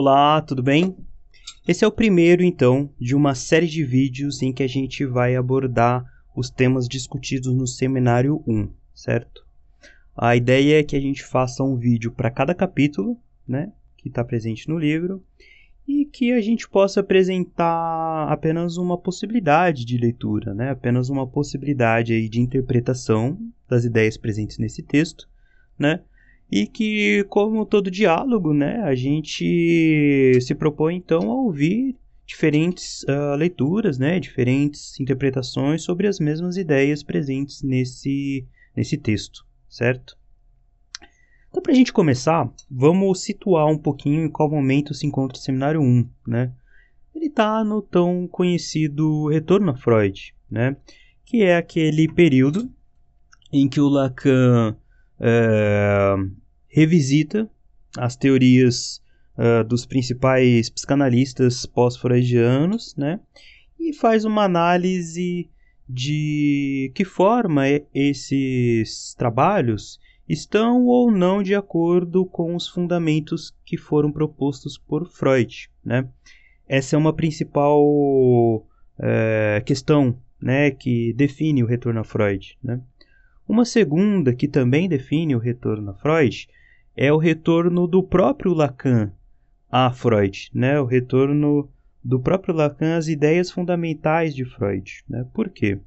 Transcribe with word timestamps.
Olá, 0.00 0.40
tudo 0.40 0.62
bem? 0.62 0.96
Esse 1.66 1.84
é 1.84 1.88
o 1.88 1.90
primeiro, 1.90 2.44
então, 2.44 2.88
de 3.00 3.16
uma 3.16 3.34
série 3.34 3.66
de 3.66 3.82
vídeos 3.82 4.40
em 4.42 4.52
que 4.52 4.62
a 4.62 4.66
gente 4.68 5.04
vai 5.04 5.34
abordar 5.34 6.04
os 6.36 6.48
temas 6.48 6.86
discutidos 6.86 7.52
no 7.52 7.66
seminário 7.66 8.40
1, 8.46 8.68
certo? 8.94 9.44
A 10.16 10.36
ideia 10.36 10.78
é 10.78 10.84
que 10.84 10.94
a 10.94 11.00
gente 11.00 11.24
faça 11.24 11.64
um 11.64 11.74
vídeo 11.74 12.12
para 12.12 12.30
cada 12.30 12.54
capítulo, 12.54 13.18
né, 13.44 13.72
que 13.96 14.08
está 14.08 14.22
presente 14.22 14.68
no 14.68 14.78
livro, 14.78 15.20
e 15.84 16.04
que 16.04 16.30
a 16.30 16.40
gente 16.40 16.68
possa 16.68 17.00
apresentar 17.00 18.28
apenas 18.30 18.76
uma 18.76 18.96
possibilidade 18.96 19.84
de 19.84 19.98
leitura, 19.98 20.54
né, 20.54 20.70
apenas 20.70 21.10
uma 21.10 21.26
possibilidade 21.26 22.12
aí 22.12 22.28
de 22.28 22.40
interpretação 22.40 23.36
das 23.68 23.84
ideias 23.84 24.16
presentes 24.16 24.58
nesse 24.58 24.80
texto, 24.80 25.28
né, 25.76 26.02
e 26.50 26.66
que, 26.66 27.24
como 27.28 27.66
todo 27.66 27.90
diálogo, 27.90 28.54
né, 28.54 28.80
a 28.82 28.94
gente 28.94 30.38
se 30.40 30.54
propõe 30.54 30.96
então 30.96 31.30
a 31.30 31.34
ouvir 31.34 31.96
diferentes 32.26 33.02
uh, 33.04 33.34
leituras, 33.36 33.98
né, 33.98 34.18
diferentes 34.20 34.98
interpretações 35.00 35.82
sobre 35.82 36.06
as 36.06 36.18
mesmas 36.18 36.56
ideias 36.56 37.02
presentes 37.02 37.62
nesse, 37.62 38.46
nesse 38.76 38.96
texto, 38.96 39.46
certo? 39.68 40.16
Então, 41.50 41.62
para 41.62 41.72
a 41.72 41.74
gente 41.74 41.92
começar, 41.92 42.52
vamos 42.70 43.22
situar 43.22 43.66
um 43.66 43.78
pouquinho 43.78 44.24
em 44.24 44.30
qual 44.30 44.50
momento 44.50 44.92
se 44.92 45.06
encontra 45.06 45.38
o 45.38 45.40
Seminário 45.40 45.80
1, 45.80 46.08
né? 46.26 46.52
Ele 47.14 47.26
está 47.26 47.64
no 47.64 47.80
tão 47.80 48.28
conhecido 48.28 49.28
Retorno 49.28 49.70
a 49.70 49.76
Freud, 49.76 50.34
né? 50.50 50.76
Que 51.24 51.42
é 51.42 51.56
aquele 51.56 52.06
período 52.06 52.70
em 53.50 53.68
que 53.68 53.80
o 53.80 53.88
Lacan 53.88 54.76
é, 55.20 56.14
revisita 56.68 57.48
as 57.96 58.16
teorias 58.16 59.02
uh, 59.36 59.64
dos 59.64 59.86
principais 59.86 60.68
psicanalistas 60.68 61.64
pós-freudianos, 61.66 62.94
né? 62.96 63.20
E 63.78 63.92
faz 63.92 64.24
uma 64.24 64.44
análise 64.44 65.48
de 65.88 66.92
que 66.94 67.04
forma 67.04 67.62
esses 67.94 69.14
trabalhos 69.14 69.98
estão 70.28 70.84
ou 70.84 71.10
não 71.10 71.42
de 71.42 71.54
acordo 71.54 72.26
com 72.26 72.54
os 72.54 72.68
fundamentos 72.68 73.54
que 73.64 73.78
foram 73.78 74.12
propostos 74.12 74.76
por 74.76 75.08
Freud, 75.08 75.70
né? 75.82 76.06
Essa 76.68 76.96
é 76.96 76.98
uma 76.98 77.14
principal 77.14 78.66
é, 79.00 79.62
questão, 79.64 80.18
né, 80.40 80.70
que 80.70 81.14
define 81.14 81.62
o 81.62 81.66
retorno 81.66 82.00
a 82.00 82.04
Freud, 82.04 82.58
né? 82.62 82.80
Uma 83.48 83.64
segunda 83.64 84.34
que 84.34 84.46
também 84.46 84.86
define 84.86 85.34
o 85.34 85.38
retorno 85.38 85.90
a 85.90 85.94
Freud 85.94 86.46
é 86.94 87.10
o 87.10 87.16
retorno 87.16 87.86
do 87.86 88.02
próprio 88.02 88.52
Lacan 88.52 89.10
a 89.70 89.90
Freud, 89.90 90.50
né? 90.52 90.78
O 90.78 90.84
retorno 90.84 91.66
do 92.04 92.20
próprio 92.20 92.54
Lacan 92.54 92.98
às 92.98 93.08
ideias 93.08 93.50
fundamentais 93.50 94.34
de 94.34 94.44
Freud, 94.44 95.02
né? 95.08 95.26
Por 95.32 95.48
quê? 95.48 95.78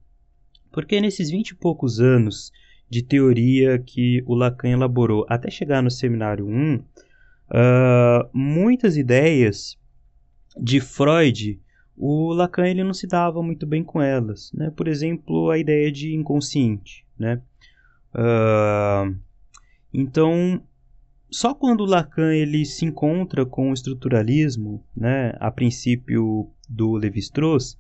Porque 0.71 0.99
nesses 0.99 1.29
vinte 1.29 1.49
e 1.49 1.55
poucos 1.55 1.99
anos 1.99 2.51
de 2.89 3.03
teoria 3.03 3.77
que 3.77 4.23
o 4.25 4.33
Lacan 4.33 4.69
elaborou 4.69 5.23
até 5.29 5.51
chegar 5.51 5.83
no 5.83 5.91
seminário 5.91 6.47
1, 6.47 6.75
uh, 6.75 6.83
ah, 7.51 8.29
muitas 8.33 8.97
ideias 8.97 9.77
de 10.59 10.81
Freud 10.81 11.61
o 11.95 12.33
Lacan 12.33 12.67
ele 12.67 12.83
não 12.83 12.95
se 12.95 13.05
dava 13.05 13.43
muito 13.43 13.67
bem 13.67 13.83
com 13.83 14.01
elas, 14.01 14.51
né? 14.51 14.71
Por 14.75 14.87
exemplo, 14.87 15.51
a 15.51 15.59
ideia 15.59 15.91
de 15.91 16.15
inconsciente, 16.15 17.05
né? 17.17 17.39
Uh, 18.13 19.15
então, 19.93 20.61
só 21.29 21.53
quando 21.53 21.85
Lacan 21.85 22.33
ele 22.33 22.65
se 22.65 22.85
encontra 22.85 23.45
com 23.45 23.71
o 23.71 23.73
estruturalismo, 23.73 24.83
né, 24.95 25.33
a 25.39 25.49
princípio 25.49 26.49
do 26.67 26.93
Levi-Strauss, 26.93 27.77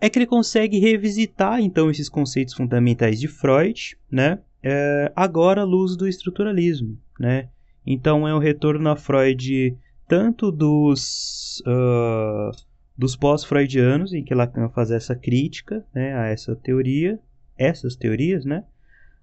é 0.00 0.08
que 0.08 0.18
ele 0.18 0.26
consegue 0.26 0.78
revisitar 0.78 1.60
então 1.60 1.90
esses 1.90 2.08
conceitos 2.08 2.54
fundamentais 2.54 3.20
de 3.20 3.28
Freud, 3.28 3.96
né, 4.10 4.38
é, 4.62 5.12
agora 5.14 5.62
à 5.62 5.64
luz 5.64 5.96
do 5.96 6.08
estruturalismo, 6.08 6.98
né. 7.18 7.48
Então 7.84 8.26
é 8.26 8.34
um 8.34 8.38
retorno 8.38 8.88
a 8.88 8.96
Freud 8.96 9.76
tanto 10.06 10.52
dos 10.52 11.62
uh, 11.66 12.50
dos 12.96 13.16
pós-freudianos, 13.16 14.12
em 14.12 14.22
que 14.22 14.34
Lacan 14.34 14.68
faz 14.68 14.90
essa 14.90 15.16
crítica 15.16 15.84
né, 15.94 16.14
a 16.14 16.26
essa 16.26 16.54
teoria, 16.54 17.18
essas 17.56 17.96
teorias, 17.96 18.44
né, 18.44 18.64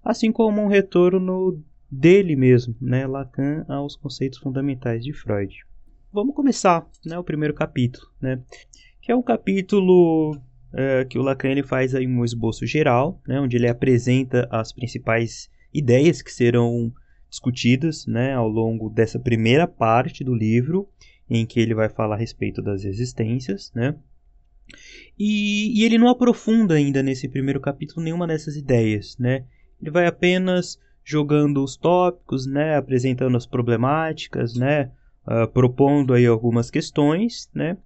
assim 0.04 0.32
como 0.32 0.60
um 0.60 0.68
retorno 0.68 1.62
dele 1.90 2.36
mesmo, 2.36 2.74
né, 2.80 3.06
Lacan, 3.06 3.64
aos 3.68 3.96
conceitos 3.96 4.38
fundamentais 4.38 5.04
de 5.04 5.12
Freud. 5.12 5.54
Vamos 6.12 6.34
começar 6.34 6.86
né, 7.04 7.18
o 7.18 7.24
primeiro 7.24 7.54
capítulo, 7.54 8.06
né, 8.20 8.40
que 9.00 9.10
é 9.10 9.16
um 9.16 9.22
capítulo 9.22 10.36
é, 10.72 11.04
que 11.04 11.18
o 11.18 11.22
Lacan 11.22 11.48
ele 11.48 11.62
faz 11.62 11.94
aí 11.94 12.06
um 12.06 12.24
esboço 12.24 12.66
geral, 12.66 13.20
né, 13.26 13.40
onde 13.40 13.56
ele 13.56 13.68
apresenta 13.68 14.48
as 14.50 14.72
principais 14.72 15.50
ideias 15.72 16.22
que 16.22 16.32
serão 16.32 16.92
discutidas 17.28 18.06
né, 18.06 18.34
ao 18.34 18.48
longo 18.48 18.90
dessa 18.90 19.18
primeira 19.18 19.66
parte 19.66 20.24
do 20.24 20.34
livro, 20.34 20.88
em 21.28 21.46
que 21.46 21.60
ele 21.60 21.74
vai 21.74 21.88
falar 21.88 22.16
a 22.16 22.18
respeito 22.18 22.60
das 22.60 22.84
existências, 22.84 23.72
né? 23.72 23.96
E, 25.18 25.80
e, 25.80 25.84
ele 25.84 25.98
não 25.98 26.08
aprofunda 26.08 26.74
ainda 26.74 27.02
nesse 27.02 27.28
primeiro 27.28 27.60
capítulo 27.60 28.02
nenhuma 28.02 28.26
dessas 28.26 28.56
ideias, 28.56 29.16
né? 29.18 29.44
Ele 29.80 29.90
vai 29.90 30.06
apenas 30.06 30.78
jogando 31.04 31.62
os 31.62 31.76
tópicos, 31.76 32.46
né, 32.46 32.76
apresentando 32.76 33.36
as 33.36 33.46
problemáticas, 33.46 34.54
né, 34.54 34.90
uh, 35.26 35.48
propondo 35.48 36.12
aí 36.14 36.26
algumas 36.26 36.70
questões, 36.70 37.50
né, 37.54 37.76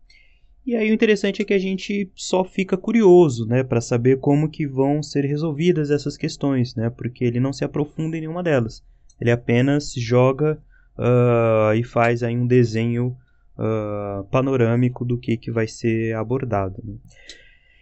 e 0.66 0.74
aí 0.74 0.90
o 0.90 0.94
interessante 0.94 1.42
é 1.42 1.44
que 1.44 1.52
a 1.52 1.58
gente 1.58 2.10
só 2.14 2.42
fica 2.42 2.76
curioso, 2.76 3.46
né, 3.46 3.62
para 3.62 3.80
saber 3.80 4.18
como 4.18 4.48
que 4.48 4.66
vão 4.66 5.02
ser 5.02 5.24
resolvidas 5.24 5.90
essas 5.90 6.16
questões, 6.16 6.74
né, 6.74 6.90
porque 6.90 7.24
ele 7.24 7.40
não 7.40 7.52
se 7.52 7.64
aprofunda 7.64 8.16
em 8.16 8.20
nenhuma 8.20 8.42
delas, 8.42 8.82
ele 9.20 9.30
apenas 9.30 9.92
joga 9.94 10.58
uh, 10.98 11.74
e 11.74 11.84
faz 11.84 12.22
aí 12.22 12.36
um 12.36 12.46
desenho 12.46 13.16
uh, 13.58 14.24
panorâmico 14.24 15.04
do 15.04 15.18
que 15.18 15.36
que 15.36 15.50
vai 15.50 15.66
ser 15.66 16.14
abordado. 16.14 16.82
Né. 16.84 16.94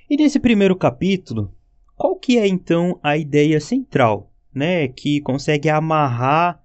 E 0.09 0.17
nesse 0.17 0.39
primeiro 0.39 0.77
capítulo, 0.77 1.55
qual 2.03 2.17
que 2.17 2.37
é 2.37 2.49
então 2.49 2.99
a 3.01 3.17
ideia 3.17 3.61
central 3.61 4.29
né, 4.53 4.89
que 4.89 5.21
consegue 5.21 5.69
amarrar 5.69 6.61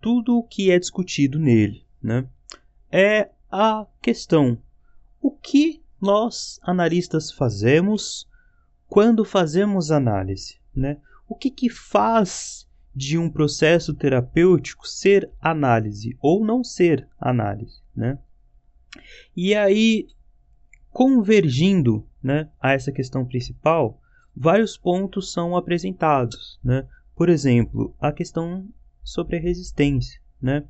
tudo 0.00 0.38
o 0.38 0.42
que 0.42 0.68
é 0.68 0.80
discutido 0.80 1.38
nele, 1.38 1.86
né? 2.02 2.26
É 2.90 3.30
a 3.48 3.86
questão: 4.02 4.58
o 5.22 5.30
que 5.30 5.80
nós 6.02 6.58
analistas 6.60 7.30
fazemos 7.30 8.28
quando 8.88 9.24
fazemos 9.24 9.92
análise, 9.92 10.58
né? 10.74 10.96
O 11.28 11.36
que 11.36 11.52
que 11.52 11.70
faz 11.70 12.68
de 12.92 13.16
um 13.16 13.30
processo 13.30 13.94
terapêutico 13.94 14.88
ser 14.88 15.30
análise 15.40 16.18
ou 16.20 16.44
não 16.44 16.64
ser 16.64 17.08
análise, 17.16 17.80
né? 17.94 18.18
E 19.36 19.54
aí, 19.54 20.08
convergindo, 20.90 22.04
né, 22.20 22.50
a 22.60 22.72
essa 22.72 22.90
questão 22.90 23.24
principal, 23.24 23.99
vários 24.40 24.74
pontos 24.74 25.32
são 25.32 25.54
apresentados, 25.54 26.58
né? 26.64 26.86
Por 27.14 27.28
exemplo, 27.28 27.94
a 28.00 28.10
questão 28.10 28.66
sobre 29.04 29.36
a 29.36 29.40
resistência, 29.40 30.18
né? 30.40 30.64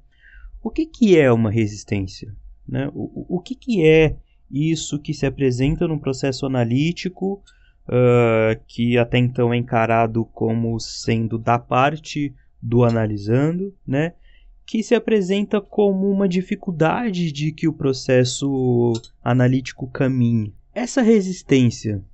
O 0.61 0.71
que, 0.71 0.85
que 0.85 1.17
é 1.17 1.31
uma 1.31 1.53
resistência? 1.53 2.35
Né? 2.69 2.91
O, 2.93 3.37
o 3.37 3.41
que, 3.41 3.55
que 3.55 3.87
é 3.87 4.17
isso 4.51 4.99
que 4.99 5.15
se 5.15 5.25
apresenta 5.25 5.87
num 5.87 6.01
processo 6.01 6.45
analítico 6.45 7.43
uh, 7.87 8.61
que 8.67 8.99
até 8.99 9.19
então 9.19 9.55
é 9.55 9.57
encarado 9.57 10.25
como 10.25 10.79
sendo 10.81 11.39
da 11.39 11.57
parte 11.57 12.35
do 12.61 12.83
analisando, 12.85 13.73
né? 13.87 14.15
que 14.67 14.83
se 14.83 14.97
apresenta 14.97 15.61
como 15.61 16.11
uma 16.11 16.29
dificuldade 16.29 17.31
de 17.31 17.53
que 17.53 17.69
o 17.69 17.73
processo 17.73 18.93
analítico 19.23 19.87
caminhe. 19.87 20.53
Essa 20.75 21.03
resistência, 21.03 22.05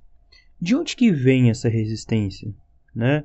de 0.59 0.75
onde 0.75 0.95
que 0.95 1.11
vem 1.11 1.49
essa 1.49 1.69
resistência? 1.69 2.53
Né? 2.93 3.23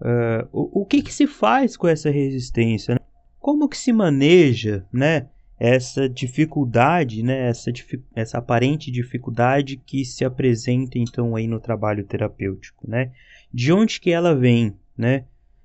Uh, 0.00 0.48
o, 0.52 0.82
o 0.82 0.86
que, 0.86 1.02
que 1.02 1.12
se 1.12 1.26
faz 1.26 1.76
com 1.76 1.86
essa 1.86 2.10
resistência? 2.10 2.94
Né? 2.94 3.00
Como 3.38 3.68
que 3.68 3.76
se 3.76 3.92
maneja 3.92 4.86
né, 4.92 5.28
essa 5.58 6.08
dificuldade, 6.08 7.22
né, 7.22 7.48
essa, 7.48 7.70
essa 8.14 8.38
aparente 8.38 8.90
dificuldade 8.90 9.76
que 9.76 10.04
se 10.04 10.24
apresenta 10.24 10.98
então 10.98 11.36
aí 11.36 11.46
no 11.46 11.60
trabalho 11.60 12.04
terapêutico? 12.04 12.88
Né? 12.88 13.12
De 13.52 13.72
onde 13.72 14.00
que 14.00 14.10
ela 14.10 14.34
vem? 14.34 14.76
Né? 14.96 15.24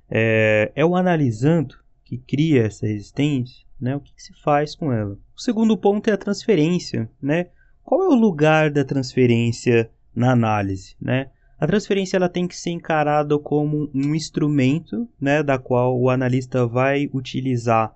É, 0.09 0.71
é 0.75 0.85
o 0.85 0.95
analisando 0.95 1.75
que 2.05 2.17
cria 2.17 2.63
essa 2.63 2.85
resistência? 2.85 3.65
Né? 3.81 3.95
O 3.95 3.99
que, 3.99 4.13
que 4.13 4.21
se 4.21 4.33
faz 4.41 4.75
com 4.75 4.93
ela? 4.93 5.17
O 5.35 5.41
segundo 5.41 5.75
ponto 5.75 6.07
é 6.09 6.13
a 6.13 6.17
transferência. 6.17 7.09
Né? 7.21 7.47
Qual 7.83 8.03
é 8.03 8.07
o 8.07 8.19
lugar 8.19 8.69
da 8.69 8.83
transferência 8.83 9.89
na 10.17 10.31
análise? 10.31 10.95
Né? 10.99 11.29
A 11.59 11.67
transferência 11.67 12.17
ela 12.17 12.27
tem 12.27 12.47
que 12.47 12.57
ser 12.57 12.71
encarada 12.71 13.37
como 13.37 13.89
um 13.93 14.15
instrumento, 14.15 15.07
né, 15.19 15.41
da 15.43 15.57
qual 15.57 15.99
o 15.99 16.09
analista 16.09 16.65
vai 16.65 17.09
utilizar 17.13 17.93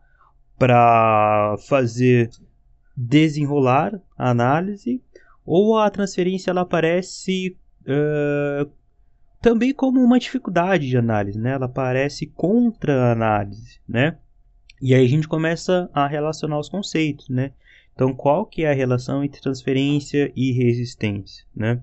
para 0.57 1.55
fazer 1.67 2.29
desenrolar 2.95 3.99
a 4.17 4.29
análise, 4.29 5.01
ou 5.45 5.77
a 5.77 5.89
transferência 5.89 6.51
ela 6.51 6.61
aparece 6.61 7.57
uh, 7.81 8.69
também 9.41 9.73
como 9.73 9.99
uma 9.99 10.19
dificuldade 10.19 10.87
de 10.87 10.97
análise, 10.97 11.39
né? 11.39 11.53
ela 11.53 11.65
aparece 11.65 12.27
contra 12.27 13.05
a 13.05 13.11
análise. 13.11 13.79
Né? 13.87 14.17
E 14.79 14.93
aí 14.93 15.03
a 15.03 15.09
gente 15.09 15.27
começa 15.27 15.89
a 15.93 16.07
relacionar 16.07 16.59
os 16.59 16.69
conceitos. 16.69 17.27
Né? 17.27 17.51
Então, 17.93 18.13
qual 18.13 18.45
que 18.45 18.63
é 18.63 18.71
a 18.71 18.75
relação 18.75 19.23
entre 19.23 19.41
transferência 19.41 20.31
e 20.35 20.51
resistência? 20.51 21.43
Né? 21.55 21.81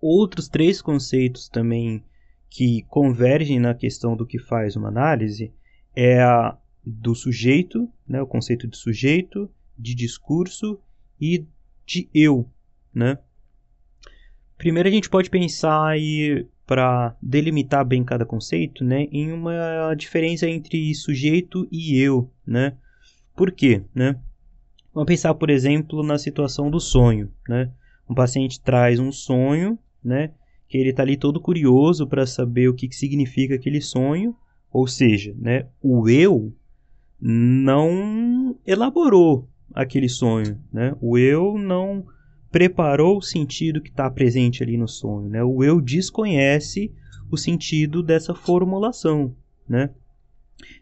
Outros 0.00 0.48
três 0.48 0.80
conceitos 0.80 1.48
também 1.48 2.04
que 2.50 2.82
convergem 2.88 3.58
na 3.58 3.74
questão 3.74 4.16
do 4.16 4.26
que 4.26 4.38
faz 4.38 4.76
uma 4.76 4.88
análise 4.88 5.52
é 5.94 6.22
a 6.22 6.56
do 6.84 7.14
sujeito, 7.14 7.90
né, 8.06 8.22
o 8.22 8.26
conceito 8.26 8.66
de 8.66 8.76
sujeito, 8.76 9.50
de 9.78 9.94
discurso 9.94 10.80
e 11.20 11.46
de 11.84 12.08
eu, 12.14 12.48
né? 12.94 13.18
Primeiro 14.56 14.88
a 14.88 14.92
gente 14.92 15.10
pode 15.10 15.28
pensar 15.28 15.86
aí 15.86 16.46
para 16.66 17.16
delimitar 17.20 17.84
bem 17.84 18.04
cada 18.04 18.24
conceito, 18.24 18.84
né, 18.84 19.06
em 19.12 19.32
uma 19.32 19.94
diferença 19.94 20.48
entre 20.48 20.94
sujeito 20.94 21.68
e 21.70 21.98
eu, 21.98 22.30
né? 22.46 22.76
Por 23.36 23.52
quê, 23.52 23.84
né? 23.94 24.18
Vamos 24.92 25.06
pensar, 25.06 25.34
por 25.34 25.50
exemplo, 25.50 26.02
na 26.02 26.18
situação 26.18 26.70
do 26.70 26.80
sonho, 26.80 27.30
né? 27.48 27.70
Um 28.08 28.14
paciente 28.14 28.60
traz 28.60 28.98
um 28.98 29.12
sonho, 29.12 29.78
né? 30.02 30.32
Que 30.68 30.78
ele 30.78 30.90
está 30.90 31.02
ali 31.02 31.16
todo 31.16 31.40
curioso 31.40 32.06
para 32.06 32.26
saber 32.26 32.68
o 32.68 32.74
que, 32.74 32.88
que 32.88 32.96
significa 32.96 33.54
aquele 33.54 33.80
sonho, 33.80 34.34
ou 34.70 34.86
seja, 34.86 35.34
né? 35.38 35.66
O 35.82 36.08
eu 36.08 36.52
não 37.20 38.56
elaborou 38.66 39.48
aquele 39.74 40.08
sonho, 40.08 40.58
né? 40.72 40.94
O 41.00 41.18
eu 41.18 41.58
não 41.58 42.06
preparou 42.50 43.18
o 43.18 43.22
sentido 43.22 43.80
que 43.80 43.90
está 43.90 44.10
presente 44.10 44.62
ali 44.62 44.76
no 44.76 44.88
sonho, 44.88 45.28
né? 45.28 45.42
O 45.42 45.62
eu 45.62 45.80
desconhece 45.80 46.92
o 47.30 47.36
sentido 47.36 48.02
dessa 48.02 48.34
formulação, 48.34 49.34
né? 49.68 49.90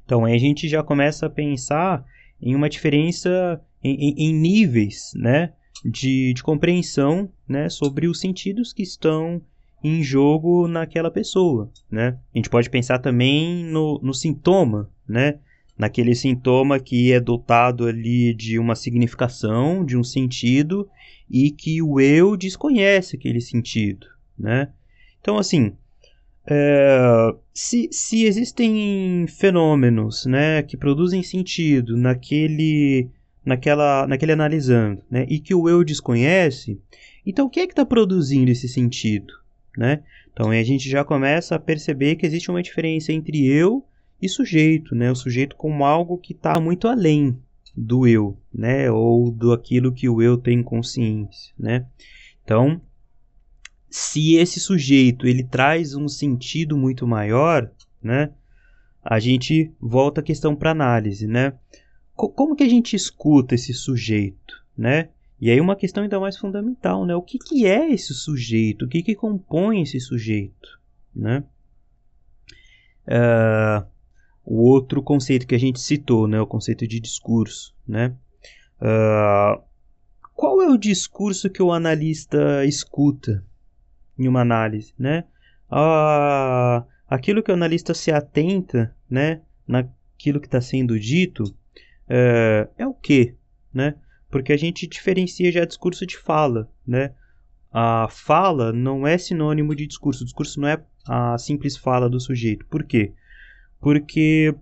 Então 0.04 0.24
aí 0.24 0.34
a 0.34 0.38
gente 0.38 0.68
já 0.68 0.82
começa 0.82 1.26
a 1.26 1.30
pensar 1.30 2.04
em 2.40 2.54
uma 2.54 2.68
diferença 2.68 3.60
em, 3.82 4.10
em, 4.10 4.28
em 4.28 4.32
níveis, 4.32 5.12
né? 5.14 5.52
De, 5.84 6.32
de 6.32 6.43
compreensão, 6.43 7.31
né? 7.49 7.69
Sobre 7.69 8.08
os 8.08 8.20
sentidos 8.20 8.73
que 8.73 8.82
estão 8.82 9.40
em 9.82 10.02
jogo 10.02 10.67
naquela 10.67 11.11
pessoa, 11.11 11.70
né? 11.90 12.19
A 12.34 12.38
gente 12.38 12.50
pode 12.50 12.69
pensar 12.70 12.99
também 12.99 13.64
no, 13.64 14.00
no 14.02 14.14
sintoma, 14.14 14.90
né? 15.08 15.38
naquele 15.78 16.14
sintoma 16.14 16.81
que 16.81 17.12
é 17.12 17.20
dotado 17.20 17.87
ali 17.87 18.32
de 18.32 18.58
uma 18.58 18.75
significação, 18.75 19.84
de 19.84 19.96
um 19.96 20.02
sentido, 20.02 20.88
e 21.31 21.50
que 21.50 21.82
o 21.82 22.00
eu 22.00 22.37
desconhece 22.37 23.17
aquele 23.17 23.40
sentido, 23.40 24.06
né? 24.38 24.70
Então, 25.20 25.37
assim, 25.37 25.73
é, 26.46 27.34
se, 27.52 27.88
se 27.90 28.25
existem 28.25 29.26
fenômenos, 29.28 30.25
né, 30.25 30.62
que 30.62 30.76
produzem 30.76 31.23
sentido 31.23 31.96
naquele, 31.96 33.11
naquela, 33.46 34.06
naquele 34.06 34.32
analisando, 34.32 35.00
né, 35.10 35.25
e 35.28 35.38
que 35.38 35.54
o 35.54 35.69
eu 35.69 35.82
desconhece, 35.84 36.78
então 37.25 37.46
o 37.46 37.50
que 37.50 37.60
é 37.60 37.66
que 37.66 37.72
está 37.72 37.87
produzindo 37.87 38.50
esse 38.50 38.69
sentido, 38.69 39.32
né? 39.76 40.02
Então, 40.32 40.50
a 40.50 40.62
gente 40.62 40.87
já 40.87 41.02
começa 41.02 41.54
a 41.54 41.58
perceber 41.58 42.16
que 42.16 42.26
existe 42.26 42.50
uma 42.50 42.62
diferença 42.62 43.10
entre 43.10 43.46
eu 43.46 43.82
e 44.20 44.28
sujeito, 44.28 44.94
né? 44.94 45.10
O 45.10 45.16
sujeito 45.16 45.56
como 45.56 45.82
algo 45.82 46.19
que 46.19 46.34
está 46.34 46.60
muito 46.60 46.87
além 46.87 47.38
do 47.75 48.06
eu, 48.06 48.38
né? 48.52 48.90
Ou 48.90 49.31
do 49.31 49.50
aquilo 49.50 49.92
que 49.92 50.10
o 50.10 50.20
eu 50.20 50.37
tem 50.37 50.62
consciência, 50.62 51.54
né? 51.58 51.87
Então, 52.44 52.78
se 53.88 54.34
esse 54.34 54.60
sujeito 54.60 55.26
ele 55.26 55.42
traz 55.42 55.94
um 55.94 56.06
sentido 56.06 56.76
muito 56.76 57.06
maior, 57.06 57.70
né? 58.02 58.31
A 59.02 59.19
gente 59.19 59.72
volta 59.81 60.20
a 60.20 60.25
questão 60.25 60.54
para 60.54 60.70
análise, 60.70 61.26
né? 61.26 61.54
Como 62.16 62.56
que 62.56 62.64
a 62.64 62.68
gente 62.68 62.96
escuta 62.96 63.54
esse 63.54 63.74
sujeito, 63.74 64.64
né? 64.76 65.10
E 65.38 65.50
aí 65.50 65.60
uma 65.60 65.76
questão 65.76 66.02
ainda 66.02 66.18
mais 66.18 66.36
fundamental, 66.36 67.04
né? 67.04 67.14
O 67.14 67.22
que, 67.22 67.38
que 67.38 67.66
é 67.66 67.92
esse 67.92 68.14
sujeito? 68.14 68.86
O 68.86 68.88
que, 68.88 69.02
que 69.02 69.14
compõe 69.14 69.82
esse 69.82 70.00
sujeito, 70.00 70.80
né? 71.14 71.44
Uh, 73.06 73.86
o 74.44 74.62
outro 74.62 75.02
conceito 75.02 75.46
que 75.46 75.54
a 75.54 75.58
gente 75.58 75.78
citou, 75.78 76.26
né, 76.26 76.40
o 76.40 76.46
conceito 76.46 76.86
de 76.86 76.98
discurso, 76.98 77.74
né? 77.86 78.16
Uh, 78.80 79.62
qual 80.34 80.62
é 80.62 80.68
o 80.68 80.76
discurso 80.76 81.50
que 81.50 81.62
o 81.62 81.72
analista 81.72 82.64
escuta 82.64 83.44
em 84.18 84.26
uma 84.26 84.40
análise, 84.40 84.94
né? 84.98 85.24
Uh, 85.70 86.86
aquilo 87.08 87.42
que 87.42 87.50
o 87.50 87.54
analista 87.54 87.92
se 87.92 88.10
atenta, 88.10 88.94
né, 89.08 89.40
naquilo 89.66 90.40
que 90.40 90.46
está 90.46 90.60
sendo 90.60 90.98
dito, 90.98 91.44
uh, 92.08 92.70
é 92.76 92.86
o 92.86 92.94
que, 92.94 93.34
né? 93.72 93.94
Porque 94.30 94.52
a 94.52 94.56
gente 94.56 94.86
diferencia 94.86 95.52
já 95.52 95.64
discurso 95.64 96.06
de 96.06 96.16
fala, 96.16 96.70
né? 96.86 97.12
A 97.72 98.08
fala 98.10 98.72
não 98.72 99.06
é 99.06 99.18
sinônimo 99.18 99.74
de 99.74 99.86
discurso. 99.86 100.22
O 100.22 100.26
discurso 100.26 100.60
não 100.60 100.68
é 100.68 100.82
a 101.06 101.36
simples 101.38 101.76
fala 101.76 102.08
do 102.08 102.18
sujeito. 102.18 102.66
Por 102.66 102.82
quê? 102.84 103.12
porque 103.80 104.54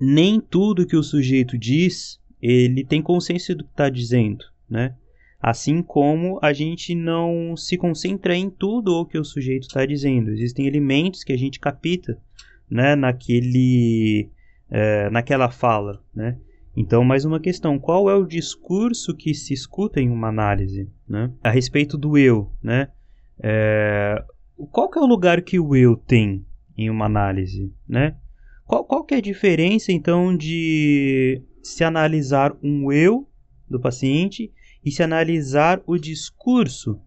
nem 0.00 0.40
tudo 0.40 0.86
que 0.86 0.96
o 0.96 1.02
sujeito 1.02 1.58
diz 1.58 2.18
ele 2.40 2.82
tem 2.84 3.02
consciência 3.02 3.54
do 3.54 3.64
que 3.64 3.70
está 3.70 3.90
dizendo, 3.90 4.46
né? 4.66 4.94
Assim 5.38 5.82
como 5.82 6.38
a 6.42 6.52
gente 6.52 6.94
não 6.94 7.54
se 7.54 7.76
concentra 7.76 8.34
em 8.34 8.48
tudo 8.48 8.94
o 8.94 9.04
que 9.04 9.18
o 9.18 9.24
sujeito 9.24 9.64
está 9.64 9.84
dizendo. 9.84 10.30
Existem 10.30 10.66
elementos 10.66 11.22
que 11.22 11.34
a 11.34 11.36
gente 11.36 11.60
capta, 11.60 12.18
né, 12.70 12.96
naquele, 12.96 14.30
é, 14.70 15.10
naquela 15.10 15.50
fala, 15.50 16.02
né? 16.14 16.38
Então, 16.76 17.04
mais 17.04 17.24
uma 17.24 17.40
questão: 17.40 17.78
qual 17.78 18.10
é 18.10 18.14
o 18.14 18.26
discurso 18.26 19.14
que 19.14 19.34
se 19.34 19.52
escuta 19.52 20.00
em 20.00 20.10
uma 20.10 20.28
análise, 20.28 20.88
né? 21.08 21.32
A 21.42 21.50
respeito 21.50 21.98
do 21.98 22.16
eu, 22.16 22.50
né? 22.62 22.88
É, 23.42 24.22
qual 24.70 24.88
que 24.88 24.98
é 24.98 25.02
o 25.02 25.06
lugar 25.06 25.42
que 25.42 25.58
o 25.58 25.74
eu 25.74 25.96
tem 25.96 26.44
em 26.76 26.90
uma 26.90 27.06
análise, 27.06 27.72
né? 27.88 28.16
Qual, 28.66 28.84
qual 28.84 29.04
que 29.04 29.14
é 29.14 29.18
a 29.18 29.22
diferença, 29.22 29.90
então, 29.90 30.36
de 30.36 31.42
se 31.62 31.82
analisar 31.82 32.56
um 32.62 32.92
eu 32.92 33.28
do 33.68 33.80
paciente 33.80 34.52
e 34.84 34.90
se 34.90 35.02
analisar 35.02 35.82
o 35.86 35.98
discurso 35.98 37.00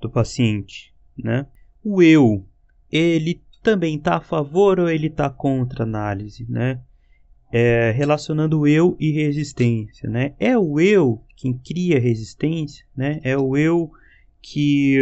do 0.00 0.08
paciente, 0.08 0.94
né? 1.16 1.46
O 1.84 2.02
eu, 2.02 2.46
ele 2.90 3.42
também 3.62 3.96
está 3.96 4.16
a 4.16 4.20
favor 4.20 4.80
ou 4.80 4.88
ele 4.88 5.08
está 5.08 5.28
contra 5.28 5.84
a 5.84 5.86
análise, 5.86 6.46
né? 6.48 6.80
É, 7.52 7.90
relacionando 7.90 8.66
eu 8.66 8.96
e 9.00 9.10
resistência, 9.10 10.08
né? 10.08 10.34
É 10.38 10.56
o 10.56 10.78
eu 10.78 11.20
quem 11.36 11.52
cria 11.52 11.98
resistência, 11.98 12.84
né? 12.96 13.20
É 13.24 13.36
o 13.36 13.56
eu 13.56 13.90
que, 14.42 14.98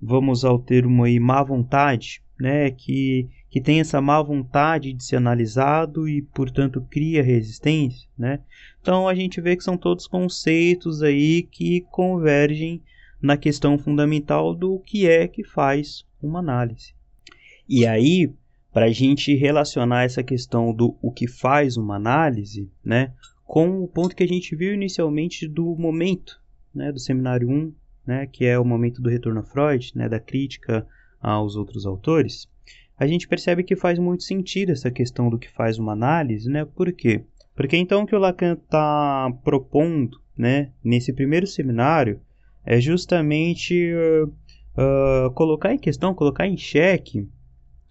vamos 0.00 0.44
ao 0.44 0.58
termo 0.58 1.04
aí, 1.04 1.18
má 1.18 1.42
vontade, 1.42 2.22
né? 2.38 2.70
Que 2.70 3.28
que 3.54 3.60
tem 3.60 3.78
essa 3.78 4.00
má 4.00 4.20
vontade 4.20 4.92
de 4.92 5.04
ser 5.04 5.14
analisado 5.14 6.08
e, 6.08 6.22
portanto, 6.22 6.84
cria 6.90 7.22
resistência, 7.22 8.08
né? 8.18 8.40
Então 8.82 9.06
a 9.06 9.14
gente 9.14 9.40
vê 9.40 9.54
que 9.54 9.62
são 9.62 9.76
todos 9.76 10.08
conceitos 10.08 11.04
aí 11.04 11.44
que 11.44 11.82
convergem 11.82 12.82
na 13.22 13.36
questão 13.36 13.78
fundamental 13.78 14.56
do 14.56 14.80
que 14.80 15.08
é 15.08 15.28
que 15.28 15.44
faz 15.44 16.04
uma 16.20 16.40
análise. 16.40 16.94
E 17.68 17.86
aí, 17.86 18.28
para 18.74 18.86
a 18.86 18.90
gente 18.90 19.32
relacionar 19.36 20.02
essa 20.02 20.20
questão 20.20 20.74
do 20.74 20.98
o 21.00 21.12
que 21.12 21.28
faz 21.28 21.76
uma 21.76 21.94
análise, 21.94 22.68
né, 22.84 23.12
com 23.46 23.84
o 23.84 23.86
ponto 23.86 24.16
que 24.16 24.24
a 24.24 24.28
gente 24.28 24.56
viu 24.56 24.74
inicialmente 24.74 25.46
do 25.46 25.76
momento, 25.76 26.42
né, 26.74 26.90
do 26.90 26.98
seminário 26.98 27.48
1, 27.48 27.72
né, 28.04 28.26
que 28.26 28.44
é 28.44 28.58
o 28.58 28.64
momento 28.64 29.00
do 29.00 29.08
retorno 29.08 29.38
a 29.38 29.42
Freud, 29.44 29.92
né, 29.94 30.08
da 30.08 30.18
crítica 30.18 30.84
aos 31.22 31.54
outros 31.54 31.86
autores, 31.86 32.48
a 32.98 33.06
gente 33.06 33.28
percebe 33.28 33.62
que 33.62 33.76
faz 33.76 33.96
muito 33.96 34.24
sentido 34.24 34.72
essa 34.72 34.90
questão 34.90 35.30
do 35.30 35.38
que 35.38 35.50
faz 35.50 35.78
uma 35.78 35.92
análise, 35.92 36.48
né? 36.48 36.64
Por 36.64 36.92
quê? 36.92 37.24
Porque 37.56 37.76
então 37.76 38.02
o 38.02 38.06
que 38.06 38.14
o 38.14 38.18
Lacan 38.18 38.54
está 38.54 39.32
propondo, 39.42 40.20
né, 40.36 40.70
nesse 40.82 41.12
primeiro 41.12 41.46
seminário, 41.46 42.20
é 42.64 42.80
justamente 42.80 43.92
uh, 43.94 44.26
uh, 44.26 45.30
colocar 45.32 45.72
em 45.72 45.78
questão, 45.78 46.14
colocar 46.14 46.46
em 46.46 46.56
xeque 46.56 47.28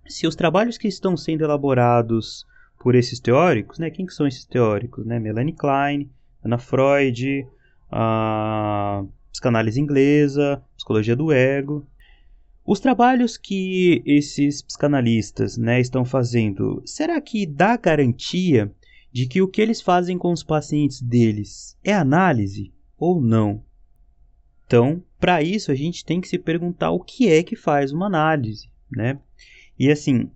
se 0.08 0.28
os 0.28 0.36
trabalhos 0.36 0.78
que 0.78 0.88
estão 0.88 1.16
sendo 1.16 1.44
elaborados 1.44 2.46
por 2.80 2.96
esses 2.96 3.20
teóricos, 3.20 3.80
né, 3.80 3.90
quem 3.90 4.06
que 4.06 4.14
são 4.14 4.28
esses 4.28 4.46
teóricos, 4.46 5.06
né, 5.06 5.20
Melanie 5.20 5.54
Klein, 5.54 6.10
Ana 6.44 6.58
Freud, 6.58 7.48
a 7.92 9.04
psicanálise 9.32 9.80
inglesa, 9.80 10.64
psicologia 10.76 11.16
do 11.16 11.32
ego, 11.32 11.88
os 12.66 12.80
trabalhos 12.80 13.38
que 13.38 14.02
esses 14.06 14.62
psicanalistas 14.62 15.58
né, 15.58 15.80
estão 15.80 16.06
fazendo, 16.06 16.82
será 16.86 17.20
que 17.20 17.46
dá 17.46 17.76
garantia 17.76 18.72
de 19.12 19.28
que 19.28 19.42
o 19.42 19.48
que 19.48 19.62
eles 19.62 19.82
fazem 19.82 20.18
com 20.18 20.32
os 20.32 20.44
pacientes 20.44 21.02
deles 21.02 21.78
é 21.84 21.94
análise 21.94 22.74
ou 22.98 23.22
não. 23.22 23.64
Então, 24.66 25.04
para 25.20 25.44
isso 25.44 25.72
a 25.72 25.76
gente 25.76 26.04
tem 26.04 26.20
que 26.20 26.28
se 26.28 26.40
perguntar 26.40 26.92
o 26.92 27.00
que 27.00 27.30
é 27.30 27.44
que 27.44 27.56
faz 27.56 27.92
uma 27.92 28.08
análise, 28.08 28.70
né? 28.90 29.20
E 29.78 29.92
assim, 29.92 30.30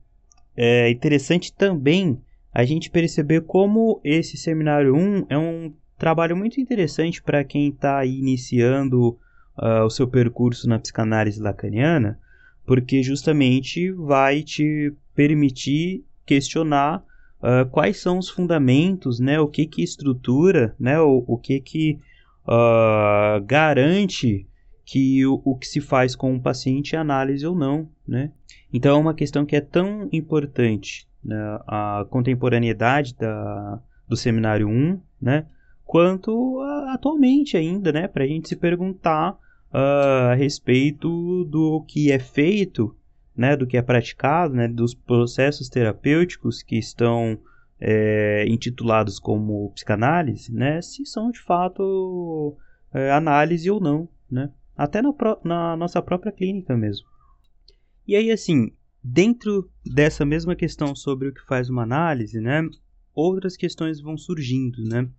é 0.55 0.89
interessante 0.89 1.53
também 1.53 2.19
a 2.53 2.65
gente 2.65 2.89
perceber 2.89 3.41
como 3.41 4.01
esse 4.03 4.37
seminário 4.37 4.95
1 4.95 5.27
é 5.29 5.37
um 5.37 5.73
trabalho 5.97 6.35
muito 6.35 6.59
interessante 6.59 7.21
para 7.21 7.43
quem 7.43 7.69
está 7.69 8.03
iniciando 8.05 9.17
uh, 9.57 9.83
o 9.85 9.89
seu 9.89 10.07
percurso 10.07 10.67
na 10.67 10.79
psicanálise 10.79 11.39
lacaniana, 11.41 12.19
porque 12.65 13.03
justamente 13.03 13.91
vai 13.91 14.43
te 14.43 14.93
permitir 15.15 16.03
questionar 16.25 17.03
uh, 17.41 17.69
quais 17.69 17.99
são 17.99 18.17
os 18.17 18.29
fundamentos, 18.29 19.19
né, 19.19 19.39
o 19.39 19.47
que 19.47 19.65
que 19.65 19.83
estrutura, 19.83 20.75
né, 20.79 20.99
o, 20.99 21.23
o 21.27 21.37
que 21.37 21.59
que 21.59 21.99
uh, 22.47 23.43
garante 23.45 24.47
que 24.87 25.25
o, 25.25 25.41
o, 25.43 25.53
que 25.53 25.67
se 25.67 25.81
faz 25.81 26.15
com 26.15 26.33
o 26.33 26.41
paciente 26.41 26.95
é 26.95 26.97
análise 26.97 27.45
ou 27.45 27.53
não, 27.53 27.89
né? 28.07 28.31
Então 28.71 28.95
é 28.95 28.99
uma 28.99 29.13
questão 29.13 29.45
que 29.45 29.53
é 29.53 29.59
tão 29.59 30.07
importante, 30.13 31.05
né, 31.21 31.35
a 31.67 32.05
contemporaneidade 32.09 33.13
da, 33.15 33.81
do 34.07 34.15
seminário 34.15 34.69
1, 34.69 34.97
né, 35.21 35.45
quanto 35.83 36.61
a, 36.61 36.93
atualmente 36.93 37.57
ainda, 37.57 37.91
né, 37.91 38.07
para 38.07 38.23
a 38.23 38.27
gente 38.27 38.47
se 38.47 38.55
perguntar 38.55 39.33
uh, 39.73 40.31
a 40.31 40.35
respeito 40.35 41.43
do 41.43 41.83
que 41.85 42.09
é 42.09 42.19
feito, 42.19 42.95
né, 43.35 43.57
do 43.57 43.67
que 43.67 43.75
é 43.75 43.81
praticado, 43.81 44.53
né, 44.53 44.69
dos 44.69 44.93
processos 44.93 45.67
terapêuticos 45.67 46.63
que 46.63 46.77
estão 46.77 47.37
é, 47.77 48.45
intitulados 48.47 49.19
como 49.19 49.69
psicanálise, 49.71 50.53
né, 50.53 50.81
se 50.81 51.05
são 51.05 51.29
de 51.29 51.41
fato 51.41 52.55
é, 52.93 53.11
análise 53.11 53.69
ou 53.69 53.81
não, 53.81 54.07
né, 54.31 54.49
até 54.77 55.01
na, 55.01 55.11
na 55.43 55.75
nossa 55.75 56.01
própria 56.01 56.31
clínica 56.31 56.75
mesmo. 56.77 57.07
E 58.07 58.15
aí, 58.15 58.31
assim, 58.31 58.71
dentro 59.03 59.69
dessa 59.85 60.25
mesma 60.25 60.55
questão 60.55 60.95
sobre 60.95 61.27
o 61.27 61.33
que 61.33 61.45
faz 61.45 61.69
uma 61.69 61.83
análise, 61.83 62.39
né, 62.39 62.61
outras 63.13 63.57
questões 63.57 63.99
vão 63.99 64.17
surgindo, 64.17 64.83
né. 64.83 65.09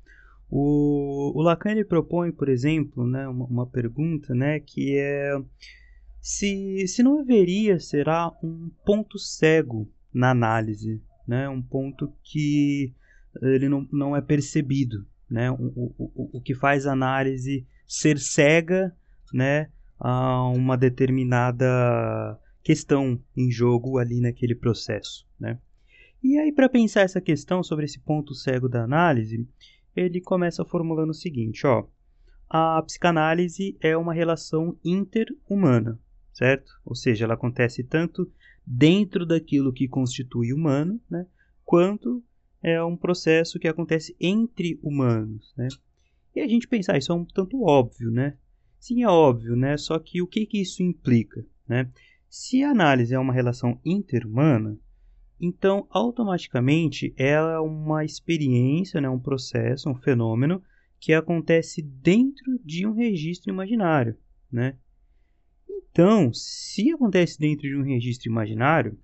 O, 0.51 1.39
o 1.39 1.43
Lacan 1.43 1.73
ele 1.73 1.85
propõe, 1.85 2.33
por 2.33 2.49
exemplo, 2.49 3.07
né, 3.07 3.29
uma, 3.29 3.45
uma 3.45 3.67
pergunta, 3.67 4.35
né, 4.35 4.61
que 4.61 4.97
é 4.97 5.39
se, 6.21 6.87
se 6.87 7.03
não 7.03 7.21
haveria, 7.21 7.79
será 7.79 8.33
um 8.43 8.71
ponto 8.85 9.19
cego 9.19 9.91
na 10.15 10.31
análise 10.31 11.03
né? 11.29 11.47
Um 11.47 11.61
ponto 11.61 12.11
que 12.25 12.95
ele 13.43 13.69
não, 13.69 13.87
não 13.93 14.17
é 14.17 14.23
percebido, 14.23 15.07
né? 15.31 15.51
O, 15.51 15.93
o, 15.99 16.39
o 16.39 16.41
que 16.41 16.55
faz 16.55 16.87
a 16.87 16.93
análise 16.93 17.67
ser 17.87 18.19
cega, 18.19 18.97
né? 19.35 19.71
A 19.99 20.49
uma 20.49 20.77
determinada 20.77 22.39
questão 22.63 23.21
em 23.37 23.51
jogo 23.51 23.99
ali 23.99 24.21
naquele 24.21 24.55
processo, 24.55 25.27
né? 25.39 25.59
E 26.23 26.37
aí 26.39 26.53
para 26.53 26.69
pensar 26.69 27.03
essa 27.03 27.21
questão 27.21 27.63
sobre 27.63 27.85
esse 27.85 28.01
ponto 28.01 28.35
cego 28.35 28.69
da 28.69 28.83
análise, 28.83 29.49
ele 29.95 30.21
começa 30.21 30.65
formulando 30.65 31.11
o 31.11 31.15
seguinte, 31.15 31.67
ó: 31.67 31.87
a 32.49 32.83
psicanálise 32.83 33.77
é 33.81 33.97
uma 33.97 34.15
relação 34.15 34.77
interhumana, 34.85 35.99
certo? 36.33 36.73
Ou 36.85 36.95
seja, 36.95 37.25
ela 37.25 37.35
acontece 37.35 37.83
tanto 37.83 38.31
dentro 38.67 39.25
daquilo 39.25 39.73
que 39.73 39.89
constitui 39.89 40.53
humano, 40.53 41.01
né, 41.11 41.27
quanto 41.65 42.23
é 42.63 42.83
um 42.83 42.97
processo 42.97 43.59
que 43.59 43.69
acontece 43.69 44.17
entre 44.21 44.79
humanos, 44.83 45.55
né? 45.57 45.69
E 46.35 46.41
a 46.41 46.49
gente 46.49 46.69
pensar, 46.69 46.99
isso 46.99 47.13
é 47.13 47.15
um 47.15 47.25
tanto 47.25 47.63
óbvio, 47.63 48.11
né? 48.11 48.37
Sim, 48.79 49.03
é 49.03 49.09
óbvio, 49.09 49.57
né? 49.57 49.77
Só 49.77 49.99
que 49.99 50.23
o 50.23 50.27
que, 50.27 50.47
que 50.47 50.61
isso 50.61 50.83
implica, 50.83 51.45
né? 51.69 51.91
Se 52.29 52.63
a 52.63 52.71
análise 52.71 53.15
é 53.15 53.19
uma 53.19 53.33
relação 53.33 53.81
interhumana, 53.85 54.79
então 55.41 55.87
automaticamente 55.91 57.15
ela 57.17 57.53
é 57.55 57.59
uma 57.59 58.05
experiência, 58.05 59.01
né? 59.01 59.09
um 59.09 59.19
processo, 59.19 59.89
um 59.89 59.95
fenômeno 59.95 60.63
que 61.01 61.13
acontece 61.13 61.81
dentro 61.81 62.59
de 62.65 62.87
um 62.87 62.93
registro 62.93 63.51
imaginário, 63.51 64.17
né? 64.51 64.77
Então, 65.69 66.33
se 66.33 66.91
acontece 66.93 67.39
dentro 67.39 67.63
de 67.63 67.77
um 67.77 67.83
registro 67.83 68.29
imaginário, 68.29 68.99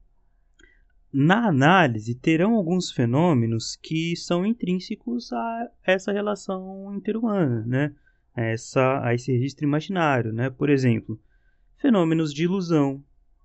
na 1.12 1.46
análise 1.46 2.14
terão 2.14 2.54
alguns 2.54 2.90
fenômenos 2.90 3.76
que 3.76 4.16
são 4.16 4.44
intrínsecos 4.44 5.32
a 5.32 5.70
essa 5.84 6.12
relação 6.12 6.92
interhumana, 6.94 7.64
né? 7.64 7.94
Essa, 8.36 9.00
a 9.04 9.14
esse 9.14 9.32
registro 9.32 9.64
imaginário, 9.64 10.32
né? 10.32 10.50
Por 10.50 10.68
exemplo, 10.68 11.20
fenômenos 11.76 12.32
de 12.32 12.44
ilusão, 12.44 13.02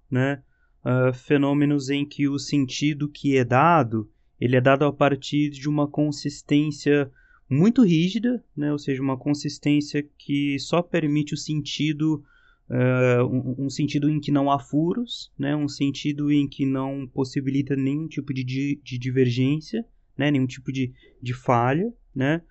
né? 0.09 0.41
Uh, 0.83 1.13
fenômenos 1.13 1.89
em 1.89 2.05
que 2.05 2.27
o 2.27 2.39
sentido 2.39 3.09
que 3.09 3.37
é 3.37 3.43
dado, 3.43 4.09
ele 4.39 4.55
é 4.55 4.61
dado 4.61 4.85
a 4.85 4.93
partir 4.93 5.49
de 5.49 5.67
uma 5.67 5.87
consistência 5.87 7.11
muito 7.49 7.83
rígida, 7.83 8.43
né? 8.55 8.71
Ou 8.71 8.79
seja, 8.79 9.01
uma 9.01 9.17
consistência 9.17 10.07
que 10.17 10.57
só 10.59 10.81
permite 10.81 11.33
o 11.33 11.37
sentido 11.37 12.23
Uh, 12.71 13.65
um, 13.65 13.67
sentido 13.67 14.07
em 14.07 14.19
que 14.19 14.31
não 14.31 14.51
há 14.51 14.59
furos, 14.59 15.33
né? 15.35 15.55
um 15.55 15.67
sentido 15.67 16.31
em 16.31 16.47
que 16.47 16.67
não 16.67 17.07
possibilita 17.07 17.75
nenhum 17.75 18.07
tipo 18.07 18.31
de, 18.31 18.79
de 18.83 18.97
divergência, 18.99 19.83
né? 20.15 20.29
nenhum 20.29 20.45
tipo 20.45 20.71
de, 20.71 20.93
de 21.19 21.33
falha. 21.33 21.91
Né? 22.13 22.43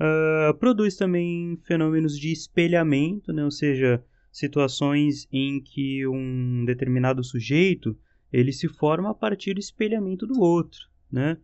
Uh, 0.00 0.54
produz 0.54 0.96
também 0.96 1.58
fenômenos 1.66 2.18
de 2.18 2.32
espelhamento, 2.32 3.32
né? 3.32 3.44
ou 3.44 3.50
seja, 3.50 4.02
situações 4.32 5.28
em 5.30 5.60
que 5.60 6.06
um 6.06 6.64
determinado 6.64 7.22
sujeito 7.22 7.94
ele 8.32 8.52
se 8.52 8.66
forma 8.66 9.10
a 9.10 9.14
partir 9.14 9.52
do 9.52 9.60
espelhamento 9.60 10.26
do 10.26 10.40
outro. 10.40 10.80
Né? 11.12 11.36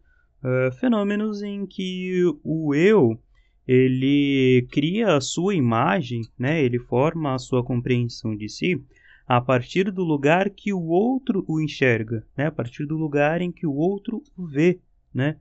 Uh, 0.43 0.73
fenômenos 0.77 1.43
em 1.43 1.67
que 1.67 2.23
o 2.43 2.75
eu 2.75 3.21
ele 3.67 4.67
cria 4.71 5.17
a 5.17 5.21
sua 5.21 5.55
imagem, 5.55 6.23
né? 6.39 6.63
Ele 6.63 6.79
forma 6.79 7.35
a 7.35 7.39
sua 7.39 7.65
compreensão 7.65 8.37
de 8.37 8.49
si 8.49 8.81
a 9.27 9.41
partir 9.41 9.91
do 9.91 10.05
lugar 10.05 10.51
que 10.51 10.73
o 10.73 10.85
outro 10.85 11.45
o 11.49 11.61
enxerga, 11.61 12.25
né? 12.37 12.47
A 12.47 12.53
partir 12.53 12.87
do 12.87 12.97
lugar 12.97 13.43
em 13.43 13.51
que 13.51 13.67
o 13.67 13.75
outro 13.75 14.23
o 14.37 14.47
vê, 14.47 14.79
né? 15.13 15.37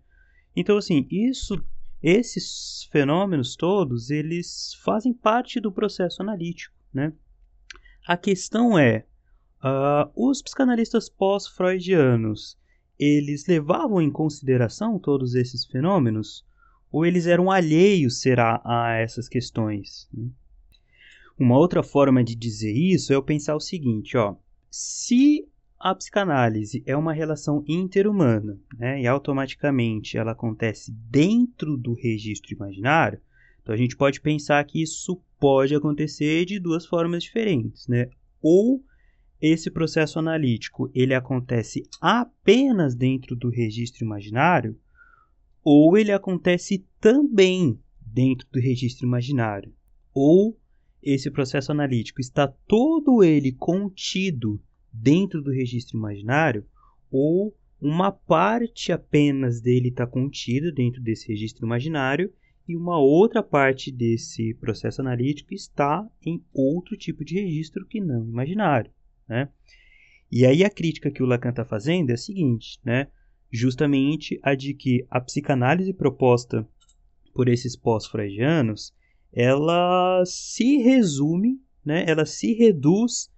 Então 0.55 0.75
assim, 0.75 1.05
isso 1.11 1.63
esses 2.07 2.87
fenômenos 2.91 3.55
todos, 3.55 4.09
eles 4.09 4.73
fazem 4.83 5.13
parte 5.13 5.59
do 5.59 5.71
processo 5.71 6.21
analítico, 6.21 6.75
né? 6.93 7.11
A 8.07 8.15
questão 8.15 8.77
é, 8.77 9.05
uh, 9.63 10.11
os 10.15 10.41
psicanalistas 10.41 11.09
pós-freudianos, 11.09 12.57
eles 12.99 13.47
levavam 13.47 14.01
em 14.01 14.11
consideração 14.11 14.99
todos 14.99 15.33
esses 15.33 15.65
fenômenos? 15.65 16.45
ou 16.95 17.05
eles 17.05 17.25
eram 17.25 17.51
alheios, 17.51 18.21
será, 18.21 18.61
a 18.63 18.93
essas 18.93 19.27
questões. 19.27 20.07
Né? 20.13 20.29
Uma 21.37 21.57
outra 21.57 21.83
forma 21.83 22.23
de 22.23 22.33
dizer 22.35 22.71
isso 22.71 23.11
é 23.11 23.17
eu 23.17 23.21
pensar 23.21 23.53
o 23.53 23.59
seguinte, 23.59 24.15
ó, 24.15 24.37
se 24.71 25.45
a 25.79 25.93
psicanálise 25.93 26.83
é 26.85 26.95
uma 26.95 27.13
relação 27.13 27.63
interhumana, 27.67 28.59
né, 28.77 29.01
e 29.01 29.07
automaticamente 29.07 30.17
ela 30.17 30.31
acontece 30.31 30.91
dentro 30.91 31.77
do 31.77 31.93
registro 31.93 32.53
imaginário, 32.53 33.19
então 33.65 33.73
a 33.73 33.77
gente 33.77 33.97
pode 33.97 34.21
pensar 34.21 34.63
que 34.63 34.79
isso 34.81 35.19
pode 35.39 35.73
acontecer 35.73 36.45
de 36.45 36.59
duas 36.59 36.85
formas 36.85 37.23
diferentes, 37.23 37.87
né? 37.87 38.09
Ou 38.39 38.83
esse 39.41 39.71
processo 39.71 40.19
analítico 40.19 40.91
ele 40.93 41.15
acontece 41.15 41.83
apenas 41.99 42.93
dentro 42.95 43.35
do 43.35 43.49
registro 43.49 44.05
imaginário, 44.05 44.77
ou 45.63 45.97
ele 45.97 46.11
acontece 46.11 46.85
também 46.99 47.79
dentro 47.99 48.47
do 48.51 48.59
registro 48.59 49.07
imaginário, 49.07 49.73
ou 50.13 50.55
esse 51.01 51.31
processo 51.31 51.71
analítico 51.71 52.21
está 52.21 52.47
todo 52.47 53.23
ele 53.23 53.51
contido 53.51 54.61
dentro 55.01 55.41
do 55.41 55.51
registro 55.51 55.97
imaginário, 55.97 56.65
ou 57.11 57.55
uma 57.81 58.11
parte 58.11 58.91
apenas 58.91 59.61
dele 59.61 59.89
está 59.89 60.07
contida 60.07 60.71
dentro 60.71 61.01
desse 61.01 61.27
registro 61.27 61.65
imaginário 61.65 62.31
e 62.67 62.75
uma 62.75 62.99
outra 62.99 63.43
parte 63.43 63.91
desse 63.91 64.53
processo 64.55 65.01
analítico 65.01 65.53
está 65.53 66.07
em 66.25 66.43
outro 66.53 66.97
tipo 66.97 67.23
de 67.23 67.35
registro 67.35 67.85
que 67.85 68.01
não 68.01 68.25
imaginário, 68.25 68.91
né? 69.27 69.49
E 70.31 70.45
aí 70.45 70.63
a 70.63 70.69
crítica 70.69 71.11
que 71.11 71.21
o 71.21 71.25
Lacan 71.25 71.51
está 71.51 71.63
fazendo 71.63 72.09
é 72.09 72.13
a 72.13 72.17
seguinte, 72.17 72.79
né? 72.83 73.07
justamente 73.55 74.39
a 74.43 74.53
de 74.53 74.73
que 74.73 75.05
a 75.09 75.19
psicanálise 75.21 75.93
proposta 75.93 76.67
por 77.33 77.47
esses 77.47 77.75
pós-freudianos, 77.75 78.93
ela 79.31 80.23
se 80.25 80.77
resume, 80.77 81.59
né, 81.83 82.05
ela 82.07 82.25
se 82.25 82.53
reduz 82.53 83.29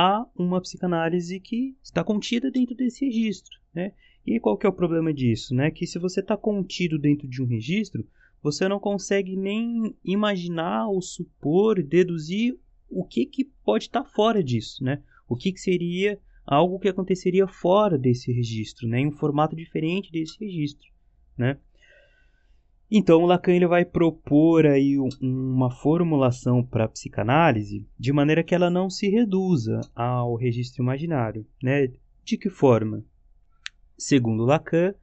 a 0.00 0.24
uma 0.36 0.60
psicanálise 0.60 1.40
que 1.40 1.76
está 1.82 2.04
contida 2.04 2.52
dentro 2.52 2.76
desse 2.76 3.04
registro, 3.04 3.58
né? 3.74 3.92
E 4.24 4.38
qual 4.38 4.56
que 4.56 4.64
é 4.64 4.68
o 4.68 4.72
problema 4.72 5.12
disso? 5.12 5.52
Né? 5.52 5.72
Que 5.72 5.88
se 5.88 5.98
você 5.98 6.20
está 6.20 6.36
contido 6.36 7.00
dentro 7.00 7.26
de 7.26 7.42
um 7.42 7.46
registro, 7.46 8.06
você 8.40 8.68
não 8.68 8.78
consegue 8.78 9.34
nem 9.34 9.96
imaginar 10.04 10.86
ou 10.86 11.02
supor, 11.02 11.82
deduzir 11.82 12.56
o 12.88 13.04
que, 13.04 13.26
que 13.26 13.44
pode 13.64 13.86
estar 13.86 14.04
tá 14.04 14.08
fora 14.08 14.40
disso, 14.40 14.84
né? 14.84 15.02
O 15.28 15.34
que, 15.34 15.50
que 15.50 15.60
seria 15.60 16.20
algo 16.46 16.78
que 16.78 16.88
aconteceria 16.88 17.48
fora 17.48 17.98
desse 17.98 18.32
registro, 18.32 18.86
né? 18.86 19.00
em 19.00 19.08
um 19.08 19.12
formato 19.12 19.56
diferente 19.56 20.12
desse 20.12 20.38
registro. 20.38 20.88
Né? 21.36 21.58
Então, 22.90 23.26
Lacan 23.26 23.52
ele 23.52 23.66
vai 23.66 23.84
propor 23.84 24.64
aí 24.64 24.96
uma 25.20 25.70
formulação 25.70 26.64
para 26.64 26.84
a 26.84 26.88
psicanálise 26.88 27.86
de 27.98 28.12
maneira 28.12 28.42
que 28.42 28.54
ela 28.54 28.70
não 28.70 28.88
se 28.88 29.10
reduza 29.10 29.80
ao 29.94 30.34
registro 30.36 30.82
imaginário. 30.82 31.46
Né? 31.62 31.92
De 32.24 32.38
que 32.38 32.48
forma? 32.48 33.04
Segundo 33.96 34.44
Lacan, 34.44 34.94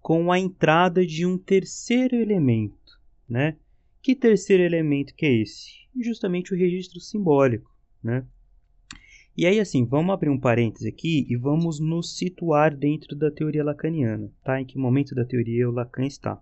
com 0.00 0.30
a 0.30 0.38
entrada 0.38 1.04
de 1.04 1.26
um 1.26 1.36
terceiro 1.36 2.14
elemento. 2.14 3.00
Né? 3.28 3.56
Que 4.00 4.14
terceiro 4.14 4.62
elemento 4.62 5.14
que 5.14 5.26
é 5.26 5.32
esse? 5.32 5.70
Justamente 6.00 6.54
o 6.54 6.56
registro 6.56 7.00
simbólico. 7.00 7.70
Né? 8.00 8.24
E 9.36 9.46
aí, 9.46 9.58
assim, 9.58 9.84
vamos 9.84 10.12
abrir 10.12 10.28
um 10.28 10.38
parêntese 10.38 10.88
aqui 10.88 11.26
e 11.28 11.36
vamos 11.36 11.80
nos 11.80 12.16
situar 12.16 12.76
dentro 12.76 13.16
da 13.16 13.30
teoria 13.30 13.64
lacaniana, 13.64 14.30
tá? 14.44 14.60
Em 14.60 14.64
que 14.66 14.76
momento 14.76 15.14
da 15.14 15.24
teoria 15.24 15.68
o 15.68 15.72
Lacan 15.72 16.04
está. 16.04 16.38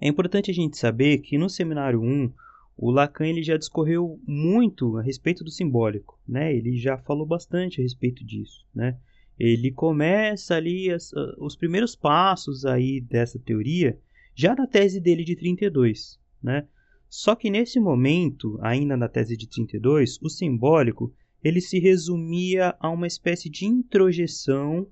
É 0.00 0.08
importante 0.08 0.50
a 0.50 0.54
gente 0.54 0.76
saber 0.76 1.18
que 1.18 1.38
no 1.38 1.48
seminário 1.48 2.00
1, 2.00 2.32
o 2.76 2.90
Lacan 2.90 3.26
ele 3.26 3.42
já 3.42 3.56
discorreu 3.56 4.20
muito 4.26 4.96
a 4.96 5.02
respeito 5.02 5.42
do 5.42 5.50
simbólico, 5.50 6.18
né? 6.26 6.54
Ele 6.54 6.76
já 6.76 6.96
falou 6.96 7.26
bastante 7.26 7.80
a 7.80 7.82
respeito 7.82 8.24
disso, 8.24 8.64
né? 8.74 8.96
Ele 9.38 9.70
começa 9.70 10.54
ali 10.54 10.90
as, 10.90 11.12
os 11.38 11.56
primeiros 11.56 11.96
passos 11.96 12.64
aí 12.64 13.00
dessa 13.00 13.38
teoria 13.38 13.98
já 14.34 14.54
na 14.54 14.66
tese 14.66 15.00
dele 15.00 15.24
de 15.24 15.34
32, 15.34 16.20
né? 16.40 16.66
Só 17.08 17.34
que 17.34 17.50
nesse 17.50 17.80
momento, 17.80 18.58
ainda 18.60 18.96
na 18.96 19.08
tese 19.08 19.36
de 19.36 19.48
32, 19.48 20.20
o 20.22 20.28
simbólico 20.28 21.12
ele 21.42 21.60
se 21.60 21.78
resumia 21.78 22.76
a 22.78 22.90
uma 22.90 23.06
espécie 23.06 23.48
de 23.48 23.64
introjeção 23.64 24.86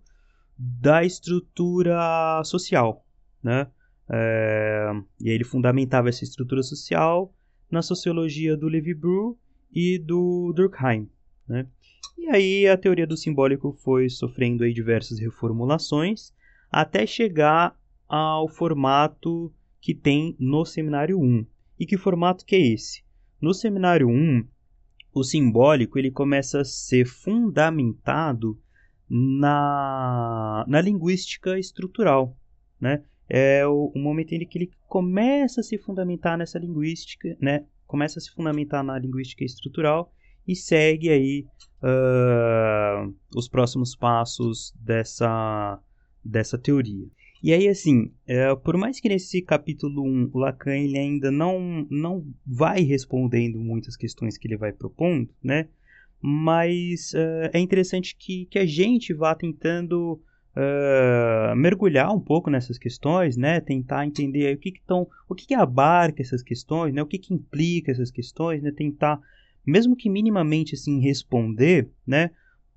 da 0.59 1.05
estrutura 1.05 2.43
social, 2.45 3.07
né? 3.43 3.69
É, 4.09 4.91
e 5.21 5.31
ele 5.31 5.45
fundamentava 5.45 6.09
essa 6.09 6.25
estrutura 6.25 6.63
social 6.63 7.35
na 7.71 7.83
sociologia 7.83 8.57
do 8.57 8.69
Levi-Bru 8.69 9.37
e 9.73 9.99
do 9.99 10.53
Durkheim, 10.55 11.09
né? 11.49 11.67
E 12.17 12.29
aí 12.29 12.69
a 12.69 12.77
teoria 12.77 13.07
do 13.07 13.17
simbólico 13.17 13.73
foi 13.73 14.09
sofrendo 14.09 14.65
aí 14.65 14.73
diversas 14.73 15.19
reformulações 15.19 16.33
até 16.71 17.07
chegar 17.07 17.79
ao 18.09 18.49
formato 18.49 19.53
que 19.81 19.95
tem 19.95 20.37
no 20.39 20.65
seminário 20.65 21.21
1. 21.21 21.47
E 21.79 21.87
que 21.87 21.97
formato 21.97 22.45
que 22.45 22.57
é 22.57 22.61
esse? 22.61 23.05
No 23.41 23.53
seminário 23.53 24.09
1, 24.09 24.47
o 25.13 25.23
simbólico 25.23 25.99
ele 25.99 26.11
começa 26.11 26.61
a 26.61 26.65
ser 26.65 27.07
fundamentado 27.07 28.59
na, 29.09 30.65
na 30.67 30.81
linguística 30.81 31.59
estrutural, 31.59 32.37
né? 32.81 33.05
É 33.29 33.67
o, 33.67 33.93
o, 33.95 33.99
momento 33.99 34.33
em 34.33 34.47
que 34.47 34.59
ele 34.59 34.71
começa 34.89 35.61
a 35.61 35.65
se 35.65 35.77
fundamentar 35.79 36.39
nessa 36.39 36.59
linguística, 36.59 37.37
né? 37.41 37.65
Começa 37.87 38.19
a 38.19 38.23
se 38.23 38.31
fundamentar 38.31 38.85
na 38.85 38.99
linguística 38.99 39.45
estrutural 39.45 40.13
e 40.47 40.55
segue 40.55 41.11
aí 41.11 41.47
uh, 41.83 43.15
os 43.35 43.49
próximos 43.49 43.97
passos 43.97 44.73
dessa, 44.81 45.81
dessa 46.25 46.57
teoria. 46.57 47.07
E 47.43 47.53
aí, 47.53 47.69
assim, 47.69 48.11
é, 48.27 48.55
por 48.57 48.77
mais 48.77 48.99
que 48.99 49.09
nesse 49.09 49.43
capítulo 49.43 50.03
1 50.03 50.31
o 50.33 50.39
Lacan 50.39 50.77
ele 50.77 50.99
ainda 50.99 51.31
não, 51.31 51.87
não 51.91 52.27
vai 52.47 52.81
respondendo 52.81 53.61
muitas 53.61 53.97
questões 53.97 54.39
que 54.39 54.49
ele 54.49 54.57
vai 54.57 54.73
propondo, 54.73 55.29
né? 55.43 55.69
Mas 56.21 57.13
uh, 57.13 57.51
é 57.53 57.61
interessante 57.61 58.17
que, 58.19 58.47
que 58.47 58.59
a 58.59 58.67
gente 58.67 59.13
vá 59.13 59.35
tentando 59.35 60.21
uh, 60.57 61.55
mergulhar 61.55 62.13
um 62.13 62.21
pouco 62.21 62.51
nessas 62.51 62.79
questões, 62.79 63.37
né? 63.37 63.61
Tentar 63.61 64.07
entender 64.07 64.57
o 64.57 64.59
que, 64.59 64.73
que 64.73 64.83
tão, 64.87 65.07
o 65.29 65.35
que, 65.35 65.47
que 65.47 65.55
abarca 65.55 66.23
essas 66.23 66.43
questões, 66.43 66.95
né? 66.95 67.03
O 67.03 67.07
que, 67.07 67.19
que 67.19 67.35
implica 67.35 67.93
essas 67.93 68.11
questões, 68.11 68.63
né? 68.63 68.71
Tentar, 68.71 69.21
mesmo 69.67 69.95
que 69.95 70.09
minimamente 70.09 70.75
assim, 70.75 71.01
responder, 71.01 71.91
né? 72.07 72.31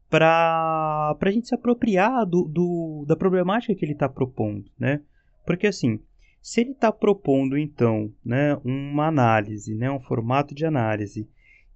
para 0.09 1.15
a 1.21 1.31
gente 1.31 1.47
se 1.47 1.53
apropriar 1.53 2.25
do, 2.25 2.45
do, 2.45 3.05
da 3.07 3.15
problemática 3.15 3.75
que 3.75 3.85
ele 3.85 3.93
está 3.93 4.09
propondo, 4.09 4.65
né? 4.77 5.01
Porque 5.45 5.67
assim, 5.67 5.99
se 6.41 6.61
ele 6.61 6.71
está 6.71 6.91
propondo 6.91 7.57
então, 7.57 8.11
né, 8.25 8.55
uma 8.63 9.07
análise, 9.07 9.75
né, 9.75 9.89
um 9.91 9.99
formato 9.99 10.55
de 10.55 10.65
análise 10.65 11.29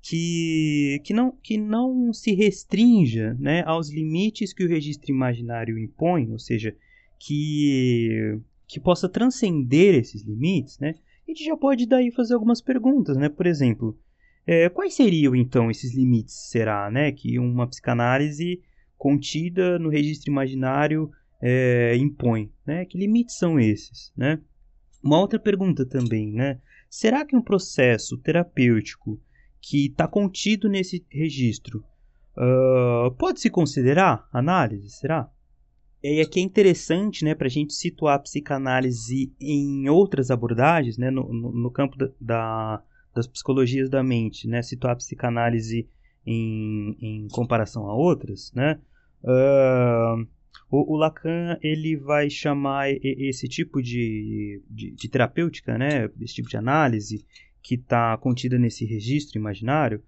que, 0.04 1.02
que, 1.06 1.13
não, 1.13 1.32
que 1.42 1.58
não 1.58 2.12
se 2.12 2.34
restrinja, 2.34 3.36
né, 3.39 3.63
aos 3.66 3.89
limites 3.89 4.54
que 4.54 4.66
o 4.66 4.68
registro 4.68 5.10
imaginário 5.10 5.80
impõe, 5.80 6.30
ou 6.30 6.38
seja, 6.38 6.76
que 7.18 8.38
que 8.68 8.80
possa 8.80 9.08
transcender 9.08 9.94
esses 9.94 10.24
limites, 10.24 10.80
né? 10.80 10.96
A 11.28 11.32
gente 11.32 11.44
já 11.44 11.56
pode 11.56 11.86
daí 11.86 12.12
fazer 12.12 12.34
algumas 12.34 12.60
perguntas, 12.60 13.16
né? 13.16 13.30
Por 13.30 13.46
exemplo, 13.46 13.96
é, 14.48 14.68
quais 14.68 14.96
seriam 14.96 15.36
então 15.36 15.70
esses 15.70 15.94
limites? 15.94 16.50
Será, 16.50 16.89
né, 16.89 17.12
que 17.12 17.38
uma 17.38 17.68
psicanálise 17.68 18.62
contida 18.98 19.78
no 19.78 19.89
registro 19.89 20.32
imaginário 20.32 21.12
é, 21.39 21.96
impõe, 21.98 22.52
né? 22.66 22.84
Que 22.86 22.98
limites 22.98 23.38
são 23.38 23.60
esses, 23.60 24.12
né? 24.18 24.39
Uma 25.04 25.20
outra 25.20 25.38
pergunta 25.38 25.86
também, 25.86 26.32
né? 26.32 26.60
Será 26.89 27.24
que 27.24 27.36
um 27.36 27.42
processo 27.44 28.18
terapêutico 28.18 29.22
que 29.63 29.88
está 29.88 30.08
contido 30.08 30.67
nesse 30.67 31.06
registro 31.10 31.84
uh, 32.36 33.10
pode 33.12 33.39
se 33.39 33.49
considerar 33.49 34.28
análise? 34.34 34.89
Será? 34.89 35.30
E 36.04 36.19
aqui 36.19 36.41
é 36.41 36.43
interessante, 36.43 37.23
né, 37.23 37.34
para 37.34 37.47
a 37.47 37.49
gente 37.49 37.73
situar 37.73 38.15
a 38.15 38.19
psicanálise 38.19 39.32
em 39.39 39.88
outras 39.88 40.30
abordagens, 40.30 40.97
né, 40.97 41.10
no, 41.10 41.32
no, 41.32 41.52
no 41.54 41.71
campo 41.71 41.97
da, 41.97 42.10
da 42.19 42.84
das 43.13 43.28
psicologias 43.28 43.89
da 43.89 44.04
mente, 44.04 44.47
né? 44.47 44.62
Situar 44.62 44.93
a 44.93 44.95
psicanálise 44.95 45.88
em, 46.26 46.97
em 46.99 47.28
comparação 47.30 47.88
a 47.88 47.95
outras, 47.95 48.52
né? 48.54 48.80
Uh, 49.23 50.28
o, 50.69 50.93
o, 50.93 50.97
Lacan 50.97 51.58
ele 51.62 51.95
vai 51.95 52.30
chamar 52.30 52.89
esse 52.91 53.47
tipo 53.47 53.82
de, 53.82 54.62
de, 54.69 54.91
de 54.91 55.08
terapêutica, 55.08 55.78
né? 55.78 56.10
Esse 56.19 56.36
tipo 56.36 56.49
de 56.49 56.58
análise 56.58 57.23
que 57.63 57.76
está 57.76 58.15
contida 58.17 58.60
nesse 58.60 58.86
registro 58.86 59.39
imaginário 59.39 60.04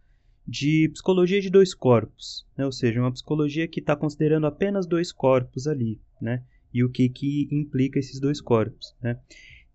de 0.47 0.89
psicologia 0.89 1.41
de 1.41 1.49
dois 1.49 1.73
corpos, 1.73 2.45
né? 2.55 2.65
ou 2.65 2.71
seja, 2.71 2.99
uma 2.99 3.11
psicologia 3.11 3.67
que 3.67 3.79
está 3.79 3.95
considerando 3.95 4.45
apenas 4.45 4.85
dois 4.85 5.11
corpos 5.11 5.65
ali, 5.65 5.99
né? 6.21 6.43
e 6.71 6.83
o 6.83 6.89
que, 6.89 7.09
que 7.09 7.47
implica 7.49 7.97
esses 7.97 8.19
dois 8.19 8.41
corpos. 8.41 8.95
Né? 9.01 9.17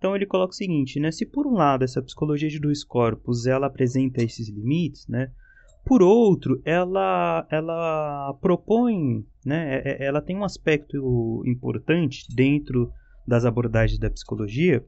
Então 0.00 0.14
ele 0.14 0.26
coloca 0.26 0.52
o 0.52 0.56
seguinte, 0.56 0.98
né? 0.98 1.12
Se 1.12 1.26
por 1.26 1.46
um 1.46 1.52
lado 1.52 1.84
essa 1.84 2.00
psicologia 2.00 2.48
de 2.48 2.58
dois 2.58 2.82
corpos 2.82 3.44
ela 3.46 3.66
apresenta 3.66 4.22
esses 4.22 4.48
limites, 4.48 5.06
né? 5.06 5.30
Por 5.84 6.02
outro, 6.02 6.60
ela 6.64 7.46
ela 7.50 8.32
propõe, 8.40 9.26
né? 9.44 9.76
É, 9.76 10.02
é, 10.02 10.06
ela 10.06 10.22
tem 10.22 10.34
um 10.36 10.44
aspecto 10.44 11.42
importante 11.44 12.26
dentro 12.34 12.90
das 13.26 13.44
abordagens 13.44 13.98
da 13.98 14.08
psicologia, 14.08 14.82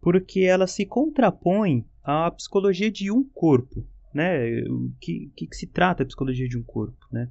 porque 0.00 0.40
ela 0.40 0.66
se 0.66 0.86
contrapõe 0.86 1.86
à 2.02 2.30
psicologia 2.30 2.90
de 2.90 3.10
um 3.10 3.22
corpo, 3.22 3.86
né? 4.14 4.62
O 4.62 4.92
que, 5.00 5.30
que, 5.36 5.46
que 5.46 5.56
se 5.56 5.66
trata 5.66 6.02
a 6.02 6.06
psicologia 6.06 6.48
de 6.48 6.58
um 6.58 6.62
corpo, 6.62 7.06
né? 7.12 7.30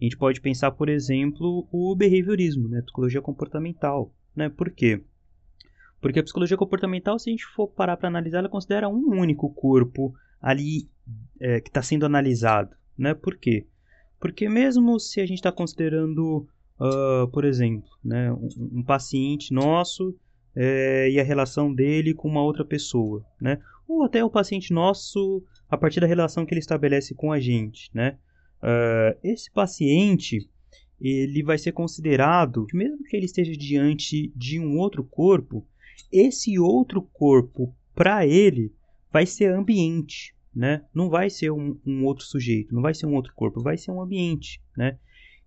A 0.00 0.04
gente 0.04 0.16
pode 0.16 0.40
pensar, 0.40 0.70
por 0.72 0.88
exemplo, 0.88 1.66
o 1.70 1.94
behaviorismo, 1.94 2.68
né? 2.68 2.82
Psicologia 2.82 3.20
comportamental, 3.20 4.14
né? 4.34 4.48
Por 4.48 4.70
quê? 4.70 5.02
Porque 6.00 6.20
a 6.20 6.22
psicologia 6.22 6.56
comportamental, 6.56 7.18
se 7.18 7.30
a 7.30 7.32
gente 7.32 7.44
for 7.46 7.68
parar 7.68 7.96
para 7.96 8.08
analisar, 8.08 8.38
ela 8.38 8.48
considera 8.48 8.88
um 8.88 9.18
único 9.18 9.52
corpo 9.52 10.14
ali 10.40 10.88
é, 11.40 11.60
que 11.60 11.68
está 11.68 11.82
sendo 11.82 12.06
analisado. 12.06 12.76
Né? 12.96 13.14
Por 13.14 13.36
quê? 13.36 13.66
Porque 14.20 14.48
mesmo 14.48 14.98
se 14.98 15.20
a 15.20 15.26
gente 15.26 15.38
está 15.38 15.52
considerando, 15.52 16.46
uh, 16.80 17.28
por 17.30 17.44
exemplo, 17.44 17.88
né, 18.02 18.32
um, 18.32 18.48
um 18.78 18.82
paciente 18.82 19.52
nosso 19.52 20.14
é, 20.56 21.10
e 21.10 21.20
a 21.20 21.22
relação 21.22 21.72
dele 21.72 22.14
com 22.14 22.26
uma 22.26 22.42
outra 22.42 22.64
pessoa, 22.64 23.24
né? 23.40 23.60
ou 23.86 24.02
até 24.02 24.24
o 24.24 24.30
paciente 24.30 24.72
nosso 24.72 25.44
a 25.68 25.76
partir 25.76 26.00
da 26.00 26.06
relação 26.06 26.46
que 26.46 26.54
ele 26.54 26.60
estabelece 26.60 27.14
com 27.14 27.30
a 27.30 27.38
gente. 27.38 27.90
Né? 27.94 28.16
Uh, 28.62 29.18
esse 29.22 29.50
paciente 29.50 30.48
ele 31.00 31.42
vai 31.42 31.58
ser 31.58 31.72
considerado, 31.72 32.66
mesmo 32.72 33.04
que 33.04 33.16
ele 33.16 33.26
esteja 33.26 33.52
diante 33.52 34.32
de 34.34 34.58
um 34.58 34.78
outro 34.78 35.04
corpo, 35.04 35.66
esse 36.10 36.58
outro 36.58 37.02
corpo, 37.02 37.74
para 37.94 38.26
ele, 38.26 38.72
vai 39.12 39.26
ser 39.26 39.52
ambiente, 39.52 40.34
né? 40.54 40.84
Não 40.94 41.10
vai 41.10 41.28
ser 41.28 41.50
um, 41.50 41.78
um, 41.86 42.04
outro 42.04 42.24
sujeito, 42.24 42.74
não 42.74 42.80
vai 42.80 42.94
ser 42.94 43.06
um 43.06 43.14
outro 43.14 43.32
corpo, 43.34 43.62
vai 43.62 43.76
ser 43.76 43.90
um 43.90 44.00
ambiente, 44.00 44.62
né? 44.76 44.98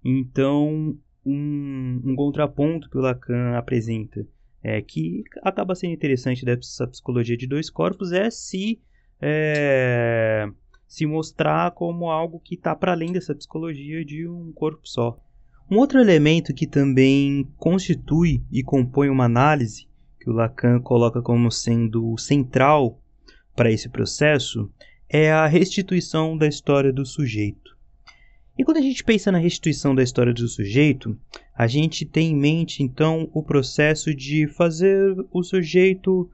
Então, 0.03 0.97
um, 1.25 2.01
um 2.03 2.15
contraponto 2.15 2.89
que 2.89 2.97
o 2.97 3.01
Lacan 3.01 3.55
apresenta, 3.57 4.25
é, 4.63 4.81
que 4.81 5.23
acaba 5.43 5.75
sendo 5.75 5.93
interessante 5.93 6.45
dessa 6.45 6.87
psicologia 6.87 7.37
de 7.37 7.47
dois 7.47 7.69
corpos, 7.69 8.11
é 8.11 8.29
se, 8.29 8.79
é, 9.21 10.47
se 10.87 11.05
mostrar 11.05 11.71
como 11.71 12.09
algo 12.09 12.39
que 12.39 12.55
está 12.55 12.75
para 12.75 12.91
além 12.91 13.11
dessa 13.11 13.35
psicologia 13.35 14.03
de 14.03 14.27
um 14.27 14.51
corpo 14.51 14.81
só. 14.83 15.17
Um 15.71 15.77
outro 15.77 15.99
elemento 15.99 16.53
que 16.53 16.65
também 16.65 17.47
constitui 17.57 18.43
e 18.51 18.63
compõe 18.63 19.09
uma 19.09 19.25
análise, 19.25 19.87
que 20.19 20.29
o 20.29 20.33
Lacan 20.33 20.79
coloca 20.79 21.21
como 21.21 21.51
sendo 21.51 22.17
central 22.17 22.99
para 23.55 23.71
esse 23.71 23.87
processo, 23.87 24.69
é 25.07 25.31
a 25.31 25.45
restituição 25.47 26.37
da 26.37 26.47
história 26.47 26.91
do 26.91 27.05
sujeito. 27.05 27.68
E 28.59 28.63
quando 28.65 28.75
a 28.75 28.81
gente 28.81 29.05
pensa 29.05 29.31
na 29.31 29.37
restituição 29.37 29.95
da 29.95 30.03
história 30.03 30.33
do 30.33 30.45
sujeito, 30.45 31.17
a 31.55 31.65
gente 31.65 32.03
tem 32.03 32.31
em 32.31 32.35
mente 32.35 32.83
então 32.83 33.29
o 33.33 33.41
processo 33.41 34.13
de 34.13 34.47
fazer 34.47 35.15
o 35.31 35.41
sujeito 35.41 36.29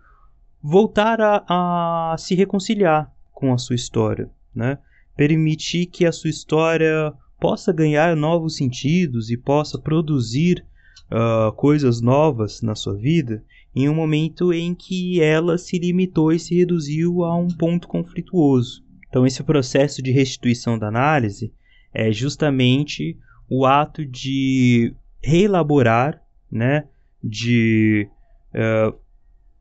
voltar 0.59 1.21
a, 1.21 1.43
a 1.47 2.17
se 2.17 2.33
reconciliar 2.33 3.13
com 3.31 3.53
a 3.53 3.59
sua 3.59 3.75
história, 3.75 4.27
né? 4.55 4.79
permitir 5.15 5.85
que 5.85 6.03
a 6.03 6.11
sua 6.11 6.31
história 6.31 7.13
possa 7.39 7.71
ganhar 7.71 8.15
novos 8.15 8.55
sentidos 8.55 9.29
e 9.29 9.37
possa 9.37 9.77
produzir 9.77 10.65
uh, 11.11 11.51
coisas 11.51 12.01
novas 12.01 12.59
na 12.59 12.73
sua 12.73 12.95
vida 12.95 13.43
em 13.75 13.87
um 13.87 13.93
momento 13.93 14.51
em 14.51 14.73
que 14.73 15.21
ela 15.21 15.59
se 15.59 15.77
limitou 15.77 16.31
e 16.31 16.39
se 16.39 16.55
reduziu 16.55 17.23
a 17.23 17.37
um 17.37 17.49
ponto 17.49 17.87
conflituoso. 17.87 18.83
Então, 19.07 19.27
esse 19.27 19.43
processo 19.43 20.01
de 20.01 20.09
restituição 20.09 20.79
da 20.79 20.87
análise 20.87 21.53
é 21.95 22.11
justamente 22.11 23.17
o 23.49 23.65
ato 23.65 24.05
de 24.05 24.93
reelaborar, 25.23 26.21
né, 26.51 26.87
de 27.23 28.07
uh, 28.53 28.95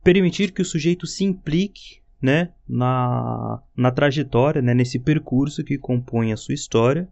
permitir 0.03 0.53
que 0.53 0.61
o 0.61 0.64
sujeito 0.64 1.07
se 1.07 1.25
implique 1.25 2.03
né, 2.20 2.51
na, 2.68 3.62
na 3.77 3.90
trajetória, 3.90 4.61
né, 4.61 4.75
nesse 4.75 4.99
percurso 4.99 5.62
que 5.62 5.79
compõe 5.79 6.33
a 6.33 6.37
sua 6.37 6.55
história. 6.55 7.09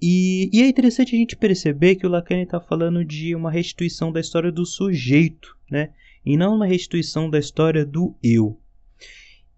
E, 0.00 0.50
e 0.52 0.62
é 0.62 0.68
interessante 0.68 1.14
a 1.14 1.18
gente 1.18 1.36
perceber 1.36 1.96
que 1.96 2.06
o 2.06 2.10
Lacan 2.10 2.42
está 2.42 2.60
falando 2.60 3.04
de 3.04 3.34
uma 3.34 3.50
restituição 3.50 4.12
da 4.12 4.20
história 4.20 4.52
do 4.52 4.66
sujeito, 4.66 5.56
né, 5.70 5.90
e 6.24 6.36
não 6.36 6.56
uma 6.56 6.66
restituição 6.66 7.30
da 7.30 7.38
história 7.38 7.86
do 7.86 8.14
eu. 8.22 8.60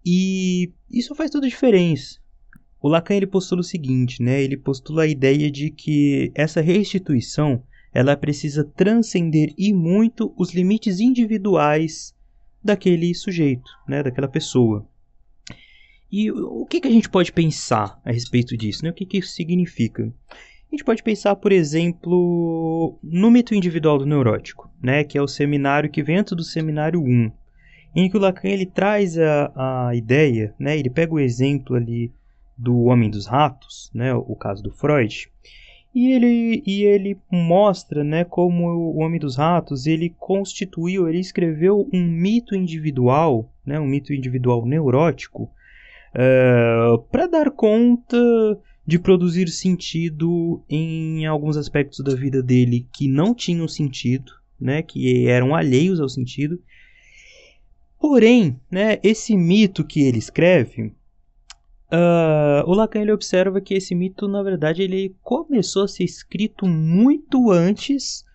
E 0.05 0.71
isso 0.89 1.15
faz 1.15 1.31
toda 1.31 1.47
a 1.47 1.49
diferença, 1.49 2.19
o 2.83 2.89
Lacan 2.89 3.15
ele 3.15 3.25
postula 3.25 3.61
o 3.61 3.63
seguinte, 3.63 4.21
né? 4.21 4.43
Ele 4.43 4.57
postula 4.57 5.03
a 5.03 5.07
ideia 5.07 5.49
de 5.49 5.71
que 5.71 6.33
essa 6.35 6.59
restituição 6.59 7.63
ela 7.93 8.17
precisa 8.17 8.61
transcender 8.65 9.53
e 9.57 9.71
muito 9.71 10.33
os 10.37 10.53
limites 10.53 10.99
individuais 10.99 12.13
daquele 12.61 13.15
sujeito, 13.15 13.71
né? 13.87 14.03
Daquela 14.03 14.27
pessoa. 14.27 14.85
E 16.11 16.29
o 16.29 16.65
que, 16.65 16.81
que 16.81 16.87
a 16.89 16.91
gente 16.91 17.09
pode 17.09 17.31
pensar 17.31 18.01
a 18.03 18.11
respeito 18.11 18.57
disso? 18.57 18.83
Né? 18.83 18.89
O 18.89 18.93
que, 18.93 19.05
que 19.05 19.19
isso 19.19 19.31
significa? 19.31 20.03
A 20.33 20.75
gente 20.75 20.83
pode 20.83 21.01
pensar, 21.01 21.37
por 21.37 21.53
exemplo, 21.53 22.99
no 23.01 23.31
mito 23.31 23.55
individual 23.55 23.97
do 23.97 24.05
neurótico, 24.05 24.69
né? 24.81 25.05
que 25.05 25.17
é 25.17 25.21
o 25.21 25.27
seminário 25.27 25.89
que 25.89 26.03
vem 26.03 26.17
antes 26.17 26.35
do 26.35 26.43
seminário 26.43 27.01
1, 27.01 27.31
em 27.95 28.09
que 28.09 28.17
o 28.17 28.19
Lacan 28.19 28.49
ele 28.49 28.65
traz 28.65 29.17
a, 29.17 29.87
a 29.87 29.95
ideia, 29.95 30.53
né? 30.59 30.77
ele 30.77 30.89
pega 30.89 31.13
o 31.13 31.19
exemplo 31.19 31.77
ali 31.77 32.11
do 32.57 32.83
Homem 32.83 33.09
dos 33.09 33.25
Ratos, 33.25 33.89
né, 33.93 34.13
o 34.13 34.35
caso 34.35 34.61
do 34.63 34.71
Freud, 34.71 35.29
e 35.93 36.11
ele, 36.11 36.63
e 36.65 36.83
ele 36.83 37.17
mostra 37.31 38.03
né, 38.03 38.23
como 38.23 38.67
o 38.67 38.97
Homem 38.99 39.19
dos 39.19 39.35
Ratos 39.35 39.85
ele 39.85 40.13
constituiu, 40.17 41.07
ele 41.07 41.19
escreveu 41.19 41.87
um 41.93 42.03
mito 42.03 42.55
individual, 42.55 43.51
né, 43.63 43.79
um 43.79 43.85
mito 43.85 44.11
individual 44.11 44.65
neurótico, 44.65 45.43
uh, 45.43 45.49
eh, 46.15 46.97
para 47.11 47.27
dar 47.27 47.51
conta 47.51 48.17
de 48.85 48.97
produzir 48.97 49.47
sentido 49.49 50.63
em 50.67 51.25
alguns 51.27 51.57
aspectos 51.57 51.99
da 52.03 52.15
vida 52.15 52.41
dele 52.41 52.87
que 52.91 53.07
não 53.07 53.33
tinham 53.33 53.67
sentido, 53.67 54.31
né, 54.59 54.81
que 54.81 55.27
eram 55.27 55.55
alheios 55.55 55.99
ao 55.99 56.09
sentido. 56.09 56.59
Porém, 57.99 58.59
né, 58.69 58.99
esse 59.03 59.37
mito 59.37 59.85
que 59.85 60.01
ele 60.01 60.17
escreve, 60.17 60.91
Uh, 61.93 62.67
o 62.67 62.73
Lacan 62.73 63.01
ele 63.01 63.11
observa 63.11 63.61
que 63.61 63.75
esse 63.75 63.93
mito, 63.93 64.27
na 64.27 64.41
verdade, 64.41 64.81
ele 64.81 65.15
começou 65.21 65.83
a 65.83 65.87
ser 65.87 66.03
escrito 66.03 66.65
muito 66.65 67.51
antes 67.51 68.25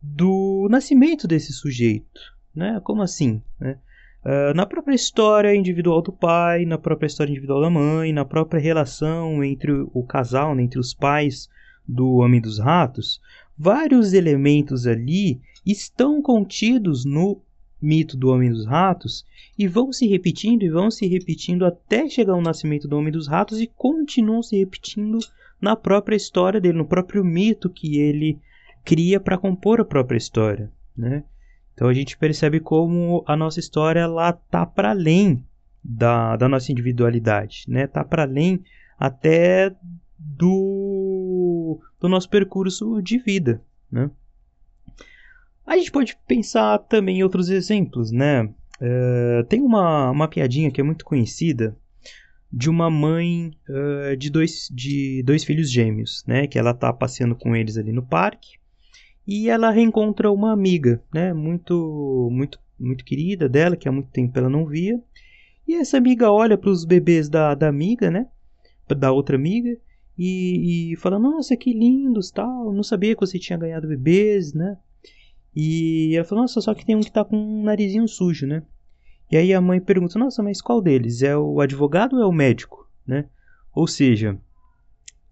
do 0.00 0.68
nascimento 0.70 1.26
desse 1.26 1.52
sujeito. 1.52 2.20
Né? 2.54 2.80
Como 2.84 3.02
assim? 3.02 3.42
Né? 3.58 3.76
Uh, 4.24 4.54
na 4.54 4.64
própria 4.64 4.94
história 4.94 5.52
individual 5.52 6.00
do 6.00 6.12
pai, 6.12 6.64
na 6.64 6.78
própria 6.78 7.08
história 7.08 7.32
individual 7.32 7.60
da 7.60 7.70
mãe, 7.70 8.12
na 8.12 8.24
própria 8.24 8.60
relação 8.60 9.42
entre 9.42 9.72
o 9.72 10.04
casal, 10.04 10.54
né, 10.54 10.62
entre 10.62 10.78
os 10.78 10.94
pais 10.94 11.48
do 11.88 12.18
Homem 12.18 12.40
dos 12.40 12.60
Ratos, 12.60 13.20
vários 13.58 14.12
elementos 14.12 14.86
ali 14.86 15.40
estão 15.66 16.22
contidos 16.22 17.04
no 17.04 17.40
mito 17.80 18.16
do 18.16 18.30
Homem 18.30 18.50
dos 18.50 18.66
Ratos 18.66 19.24
e 19.58 19.66
vão 19.66 19.92
se 19.92 20.06
repetindo 20.06 20.62
e 20.62 20.68
vão 20.68 20.90
se 20.90 21.06
repetindo 21.06 21.64
até 21.64 22.08
chegar 22.08 22.32
ao 22.32 22.42
nascimento 22.42 22.88
do 22.88 22.96
Homem 22.96 23.12
dos 23.12 23.28
Ratos 23.28 23.60
e 23.60 23.66
continuam 23.66 24.42
se 24.42 24.58
repetindo 24.58 25.18
na 25.60 25.74
própria 25.76 26.16
história 26.16 26.60
dele, 26.60 26.78
no 26.78 26.86
próprio 26.86 27.24
mito 27.24 27.68
que 27.68 27.98
ele 27.98 28.38
cria 28.84 29.20
para 29.20 29.38
compor 29.38 29.80
a 29.80 29.84
própria 29.84 30.18
história, 30.18 30.70
né? 30.96 31.24
Então 31.74 31.88
a 31.88 31.94
gente 31.94 32.16
percebe 32.16 32.58
como 32.58 33.22
a 33.26 33.36
nossa 33.36 33.60
história 33.60 34.00
ela 34.00 34.32
tá 34.32 34.66
para 34.66 34.90
além 34.90 35.44
da, 35.82 36.36
da 36.36 36.48
nossa 36.48 36.72
individualidade, 36.72 37.64
né? 37.68 37.86
Tá 37.86 38.04
para 38.04 38.24
além 38.24 38.64
até 38.98 39.74
do, 40.18 41.80
do 42.00 42.08
nosso 42.08 42.28
percurso 42.28 43.00
de 43.00 43.18
vida, 43.18 43.62
né? 43.90 44.10
A 45.68 45.76
gente 45.76 45.92
pode 45.92 46.16
pensar 46.26 46.78
também 46.78 47.18
em 47.18 47.22
outros 47.22 47.50
exemplos, 47.50 48.10
né? 48.10 48.44
Uh, 48.80 49.44
tem 49.50 49.60
uma, 49.60 50.10
uma 50.10 50.26
piadinha 50.26 50.70
que 50.70 50.80
é 50.80 50.84
muito 50.84 51.04
conhecida 51.04 51.76
de 52.50 52.70
uma 52.70 52.88
mãe 52.88 53.52
uh, 53.68 54.16
de, 54.16 54.30
dois, 54.30 54.66
de 54.72 55.22
dois 55.24 55.44
filhos 55.44 55.70
gêmeos, 55.70 56.24
né? 56.26 56.46
Que 56.46 56.58
ela 56.58 56.72
tá 56.72 56.90
passeando 56.90 57.36
com 57.36 57.54
eles 57.54 57.76
ali 57.76 57.92
no 57.92 58.02
parque 58.02 58.56
e 59.26 59.50
ela 59.50 59.70
reencontra 59.70 60.32
uma 60.32 60.52
amiga, 60.52 61.02
né? 61.12 61.34
Muito, 61.34 62.30
muito, 62.32 62.58
muito 62.80 63.04
querida 63.04 63.46
dela, 63.46 63.76
que 63.76 63.86
há 63.86 63.92
muito 63.92 64.08
tempo 64.08 64.38
ela 64.38 64.48
não 64.48 64.64
via. 64.64 64.98
E 65.66 65.74
essa 65.74 65.98
amiga 65.98 66.32
olha 66.32 66.56
para 66.56 66.70
os 66.70 66.86
bebês 66.86 67.28
da, 67.28 67.54
da 67.54 67.68
amiga, 67.68 68.10
né? 68.10 68.26
Da 68.88 69.12
outra 69.12 69.36
amiga 69.36 69.76
e, 70.16 70.92
e 70.92 70.96
fala: 70.96 71.18
Nossa, 71.18 71.54
que 71.58 71.74
lindos, 71.74 72.30
tal. 72.30 72.72
Não 72.72 72.82
sabia 72.82 73.14
que 73.14 73.20
você 73.20 73.38
tinha 73.38 73.58
ganhado 73.58 73.86
bebês, 73.86 74.54
né? 74.54 74.78
E 75.60 76.14
ela 76.14 76.24
falou, 76.24 76.42
nossa, 76.42 76.60
só 76.60 76.72
que 76.72 76.86
tem 76.86 76.94
um 76.94 77.00
que 77.00 77.10
tá 77.10 77.24
com 77.24 77.36
um 77.36 77.64
narizinho 77.64 78.06
sujo, 78.06 78.46
né? 78.46 78.62
E 79.28 79.36
aí 79.36 79.52
a 79.52 79.60
mãe 79.60 79.80
pergunta, 79.80 80.16
nossa, 80.16 80.40
mas 80.40 80.62
qual 80.62 80.80
deles? 80.80 81.20
É 81.20 81.36
o 81.36 81.60
advogado 81.60 82.14
ou 82.14 82.22
é 82.22 82.26
o 82.26 82.30
médico, 82.30 82.88
né? 83.04 83.24
Ou 83.74 83.88
seja, 83.88 84.38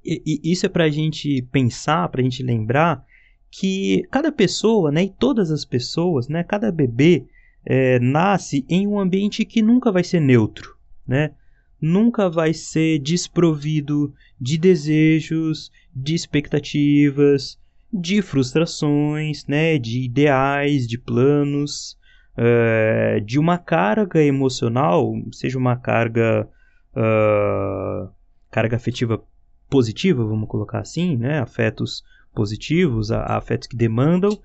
e, 0.04 0.40
e 0.42 0.50
isso 0.50 0.66
é 0.66 0.68
pra 0.68 0.88
gente 0.88 1.42
pensar, 1.52 2.08
pra 2.08 2.24
gente 2.24 2.42
lembrar 2.42 3.04
que 3.52 4.02
cada 4.10 4.32
pessoa, 4.32 4.90
né, 4.90 5.04
e 5.04 5.10
todas 5.10 5.52
as 5.52 5.64
pessoas, 5.64 6.26
né, 6.26 6.42
cada 6.42 6.72
bebê 6.72 7.24
é, 7.64 8.00
nasce 8.00 8.66
em 8.68 8.84
um 8.84 8.98
ambiente 8.98 9.44
que 9.44 9.62
nunca 9.62 9.92
vai 9.92 10.02
ser 10.02 10.18
neutro, 10.18 10.76
né? 11.06 11.34
Nunca 11.80 12.28
vai 12.28 12.52
ser 12.52 12.98
desprovido 12.98 14.12
de 14.40 14.58
desejos, 14.58 15.70
de 15.94 16.16
expectativas, 16.16 17.60
de 17.92 18.20
frustrações, 18.22 19.46
né, 19.46 19.78
de 19.78 20.02
ideais, 20.02 20.86
de 20.86 20.98
planos, 20.98 21.96
uh, 22.36 23.20
de 23.20 23.38
uma 23.38 23.58
carga 23.58 24.22
emocional, 24.22 25.14
seja 25.32 25.58
uma 25.58 25.76
carga, 25.76 26.48
uh, 26.92 28.10
carga 28.50 28.76
afetiva 28.76 29.22
positiva, 29.68 30.24
vamos 30.24 30.48
colocar 30.48 30.80
assim, 30.80 31.16
né, 31.16 31.40
afetos 31.40 32.04
positivos, 32.34 33.10
afetos 33.10 33.66
que 33.66 33.76
demandam, 33.76 34.38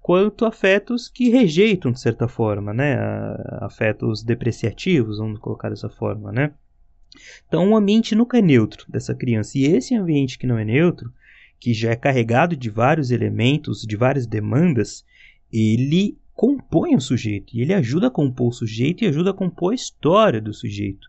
quanto 0.00 0.44
afetos 0.44 1.08
que 1.08 1.30
rejeitam 1.30 1.90
de 1.90 2.00
certa 2.00 2.28
forma, 2.28 2.74
né, 2.74 2.96
afetos 3.60 4.22
depreciativos, 4.22 5.18
vamos 5.18 5.38
colocar 5.38 5.70
dessa 5.70 5.88
forma, 5.88 6.30
né. 6.30 6.52
Então, 7.46 7.70
o 7.70 7.76
ambiente 7.76 8.14
nunca 8.14 8.38
é 8.38 8.42
neutro 8.42 8.84
dessa 8.88 9.14
criança. 9.14 9.56
E 9.56 9.64
esse 9.64 9.94
ambiente 9.94 10.38
que 10.38 10.46
não 10.46 10.58
é 10.58 10.64
neutro, 10.64 11.12
que 11.64 11.72
já 11.72 11.92
é 11.92 11.96
carregado 11.96 12.54
de 12.54 12.68
vários 12.68 13.10
elementos, 13.10 13.86
de 13.86 13.96
várias 13.96 14.26
demandas, 14.26 15.02
ele 15.50 16.14
compõe 16.34 16.94
o 16.94 17.00
sujeito, 17.00 17.56
e 17.56 17.62
ele 17.62 17.72
ajuda 17.72 18.08
a 18.08 18.10
compor 18.10 18.48
o 18.48 18.52
sujeito 18.52 19.02
e 19.02 19.06
ajuda 19.06 19.30
a 19.30 19.32
compor 19.32 19.72
a 19.72 19.74
história 19.74 20.42
do 20.42 20.52
sujeito. 20.52 21.08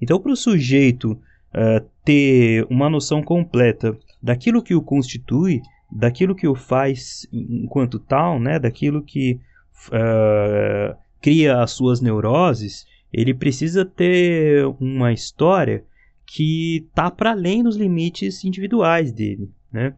Então, 0.00 0.20
para 0.20 0.30
o 0.30 0.36
sujeito 0.36 1.10
uh, 1.10 1.84
ter 2.04 2.64
uma 2.70 2.88
noção 2.88 3.20
completa 3.20 3.98
daquilo 4.22 4.62
que 4.62 4.76
o 4.76 4.80
constitui, 4.80 5.60
daquilo 5.90 6.36
que 6.36 6.46
o 6.46 6.54
faz 6.54 7.26
enquanto 7.32 7.98
tal, 7.98 8.38
né, 8.38 8.60
daquilo 8.60 9.02
que 9.02 9.40
uh, 9.88 10.96
cria 11.20 11.62
as 11.62 11.72
suas 11.72 12.00
neuroses, 12.00 12.86
ele 13.12 13.34
precisa 13.34 13.84
ter 13.84 14.66
uma 14.78 15.12
história 15.12 15.82
que 16.24 16.86
tá 16.94 17.10
para 17.10 17.32
além 17.32 17.64
dos 17.64 17.74
limites 17.74 18.44
individuais 18.44 19.10
dele, 19.10 19.50
né? 19.76 19.94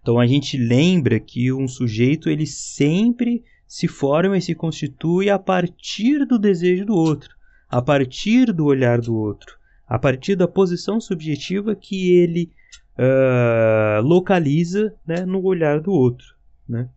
Então 0.00 0.20
a 0.20 0.26
gente 0.26 0.56
lembra 0.56 1.18
que 1.18 1.52
um 1.52 1.66
sujeito 1.66 2.30
ele 2.30 2.46
sempre 2.46 3.42
se 3.66 3.88
forma 3.88 4.38
e 4.38 4.40
se 4.40 4.54
constitui 4.54 5.28
a 5.28 5.40
partir 5.40 6.24
do 6.24 6.38
desejo 6.38 6.86
do 6.86 6.94
outro, 6.94 7.34
a 7.68 7.82
partir 7.82 8.52
do 8.52 8.64
olhar 8.64 9.00
do 9.00 9.12
outro, 9.12 9.58
a 9.88 9.98
partir 9.98 10.36
da 10.36 10.46
posição 10.46 11.00
subjetiva 11.00 11.74
que 11.74 12.12
ele 12.12 12.52
uh, 12.96 14.00
localiza 14.02 14.94
né, 15.04 15.26
no 15.26 15.42
olhar 15.42 15.80
do 15.80 15.90
outro. 15.90 16.36
Né? 16.68 16.88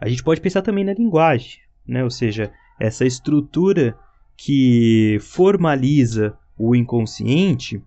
A 0.00 0.08
gente 0.08 0.22
pode 0.22 0.40
pensar 0.40 0.62
também 0.62 0.84
na 0.84 0.94
linguagem, 0.94 1.58
né? 1.86 2.02
ou 2.02 2.10
seja, 2.10 2.50
essa 2.80 3.04
estrutura 3.04 3.94
que 4.34 5.18
formaliza 5.20 6.34
o 6.56 6.74
inconsciente, 6.74 7.82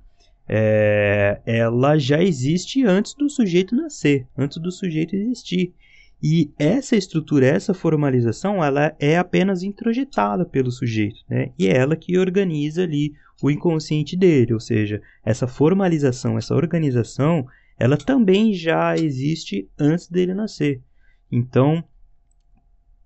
é, 0.47 1.41
ela 1.45 1.97
já 1.97 2.21
existe 2.21 2.86
antes 2.86 3.13
do 3.13 3.29
sujeito 3.29 3.75
nascer, 3.75 4.27
antes 4.38 4.58
do 4.58 4.71
sujeito 4.71 5.15
existir. 5.15 5.73
E 6.21 6.51
essa 6.58 6.95
estrutura, 6.95 7.45
essa 7.45 7.73
formalização, 7.73 8.63
ela 8.63 8.95
é 8.97 9.17
apenas 9.17 9.62
introjetada 9.62 10.45
pelo 10.45 10.71
sujeito, 10.71 11.19
né? 11.29 11.51
E 11.60 11.67
é 11.67 11.75
ela 11.75 11.97
que 11.97 12.17
organiza 12.17 12.84
ali 12.84 13.13
o 13.41 13.51
inconsciente 13.51 14.15
dele, 14.15 14.53
ou 14.53 14.60
seja, 14.60 15.01
essa 15.25 15.47
formalização, 15.47 16.38
essa 16.38 16.56
organização, 16.56 17.45
ela 17.77 17.97
também 17.97 18.53
já 18.53 18.95
existe 18.95 19.69
antes 19.77 20.08
dele 20.08 20.34
nascer. 20.34 20.82
Então, 21.29 21.84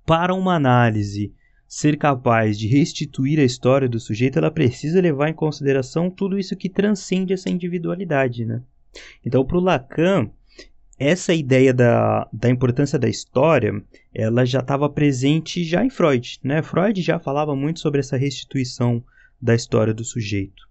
para 0.06 0.36
uma 0.36 0.54
análise 0.54 1.34
ser 1.68 1.98
capaz 1.98 2.58
de 2.58 2.68
restituir 2.68 3.40
a 3.40 3.44
história 3.44 3.90
do 3.90 4.00
sujeito, 4.00 4.40
ela 4.40 4.50
precisa 4.50 5.02
levar 5.02 5.30
em 5.30 5.34
consideração 5.34 6.10
tudo 6.10 6.40
isso 6.40 6.56
que 6.56 6.70
transcende 6.70 7.34
essa 7.34 7.50
individualidade, 7.50 8.46
né? 8.46 8.62
Então, 9.26 9.46
para 9.46 9.58
o 9.58 9.62
Lacan, 9.62 10.30
essa 10.98 11.34
ideia 11.34 11.74
da, 11.74 12.28
da 12.32 12.50
importância 12.50 12.98
da 12.98 13.08
história, 13.08 13.74
ela 14.14 14.46
já 14.46 14.60
estava 14.60 14.90
presente 14.90 15.64
já 15.64 15.84
em 15.84 15.90
Freud, 15.90 16.40
né? 16.44 16.64
Freud 16.64 17.02
já 17.02 17.20
falava 17.20 17.56
muito 17.56 17.80
sobre 17.80 18.00
essa 18.00 18.18
restituição 18.18 19.04
da 19.40 19.54
história 19.54 19.94
do 19.94 20.04
sujeito. 20.04 20.68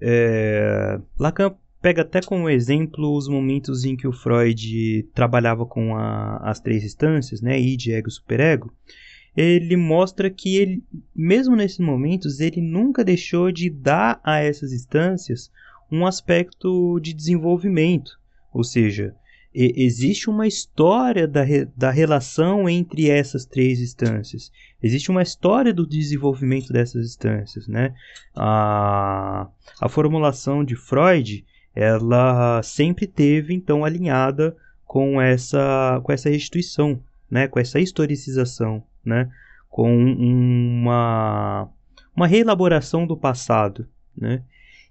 É, 0.00 0.98
Lacan 1.18 1.54
pega 1.80 2.02
até 2.02 2.20
como 2.20 2.48
exemplo 2.48 3.16
os 3.16 3.28
momentos 3.28 3.84
em 3.84 3.96
que 3.96 4.06
o 4.06 4.12
Freud 4.12 5.08
trabalhava 5.14 5.64
com 5.64 5.96
a, 5.96 6.38
as 6.38 6.58
três 6.58 6.82
instâncias, 6.82 7.40
né, 7.40 7.60
id, 7.60 7.88
ego, 7.88 8.10
superego. 8.10 8.72
Ele 9.36 9.76
mostra 9.76 10.28
que 10.28 10.56
ele, 10.56 10.82
mesmo 11.14 11.56
nesses 11.56 11.78
momentos, 11.78 12.40
ele 12.40 12.60
nunca 12.60 13.02
deixou 13.02 13.50
de 13.50 13.70
dar 13.70 14.20
a 14.22 14.38
essas 14.38 14.72
instâncias 14.72 15.50
um 15.90 16.06
aspecto 16.06 16.98
de 17.00 17.12
desenvolvimento, 17.12 18.18
ou 18.52 18.64
seja, 18.64 19.14
existe 19.54 20.30
uma 20.30 20.46
história 20.46 21.28
da, 21.28 21.42
re, 21.42 21.66
da 21.76 21.90
relação 21.90 22.68
entre 22.68 23.10
essas 23.10 23.44
três 23.44 23.80
instâncias. 23.80 24.50
Existe 24.82 25.10
uma 25.10 25.22
história 25.22 25.72
do 25.72 25.86
desenvolvimento 25.86 26.72
dessas 26.72 27.06
instâncias, 27.06 27.68
né? 27.68 27.94
A, 28.34 29.46
a 29.80 29.88
formulação 29.88 30.64
de 30.64 30.74
Freud, 30.74 31.44
ela 31.74 32.62
sempre 32.62 33.06
teve 33.06 33.54
então 33.54 33.84
alinhada 33.84 34.56
com 34.84 35.20
essa 35.20 36.00
com 36.02 36.12
essa 36.12 36.30
restituição, 36.30 37.02
né? 37.30 37.46
Com 37.46 37.58
essa 37.60 37.78
historicização, 37.78 38.82
né? 39.04 39.30
Com 39.68 39.94
uma 39.94 41.68
uma 42.14 42.26
reelaboração 42.26 43.06
do 43.06 43.16
passado, 43.16 43.86
né? 44.16 44.42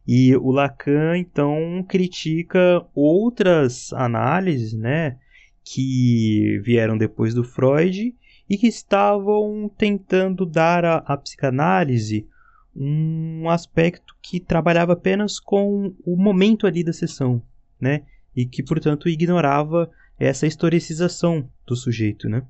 E 0.08 0.36
o 0.36 0.52
Lacan, 0.52 1.18
então, 1.18 1.86
critica 1.88 2.84
outras 2.94 3.94
análises, 3.94 4.74
né, 4.74 5.18
que 5.64 6.60
vieram 6.64 6.98
depois 6.98 7.34
do 7.34 7.44
Freud 7.44 8.16
e 8.50 8.58
que 8.58 8.68
estavam 8.68 9.70
tentando 9.78 10.46
dar 10.46 10.84
à, 10.84 11.18
psicanálise 11.18 12.28
um 12.76 13.48
aspecto 13.50 14.16
que 14.22 14.40
trabalhava 14.40 14.94
apenas 14.94 15.40
com 15.40 15.94
o 16.04 16.16
momento 16.16 16.66
ali 16.66 16.84
da 16.84 16.94
sessão, 16.94 17.42
né, 17.80 18.04
e 18.36 18.46
que, 18.46 18.64
portanto, 18.64 19.08
ignorava 19.08 19.90
essa 20.20 20.48
historicização 20.48 21.48
do 21.66 21.76
sujeito, 21.76 22.28
né. 22.28 22.44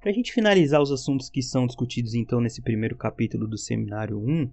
Para 0.00 0.10
a 0.10 0.14
gente 0.14 0.32
finalizar 0.32 0.80
os 0.80 0.90
assuntos 0.90 1.28
que 1.28 1.42
são 1.42 1.66
discutidos, 1.66 2.14
então, 2.14 2.40
nesse 2.40 2.62
primeiro 2.62 2.96
capítulo 2.96 3.46
do 3.46 3.58
Seminário 3.58 4.18
1, 4.18 4.50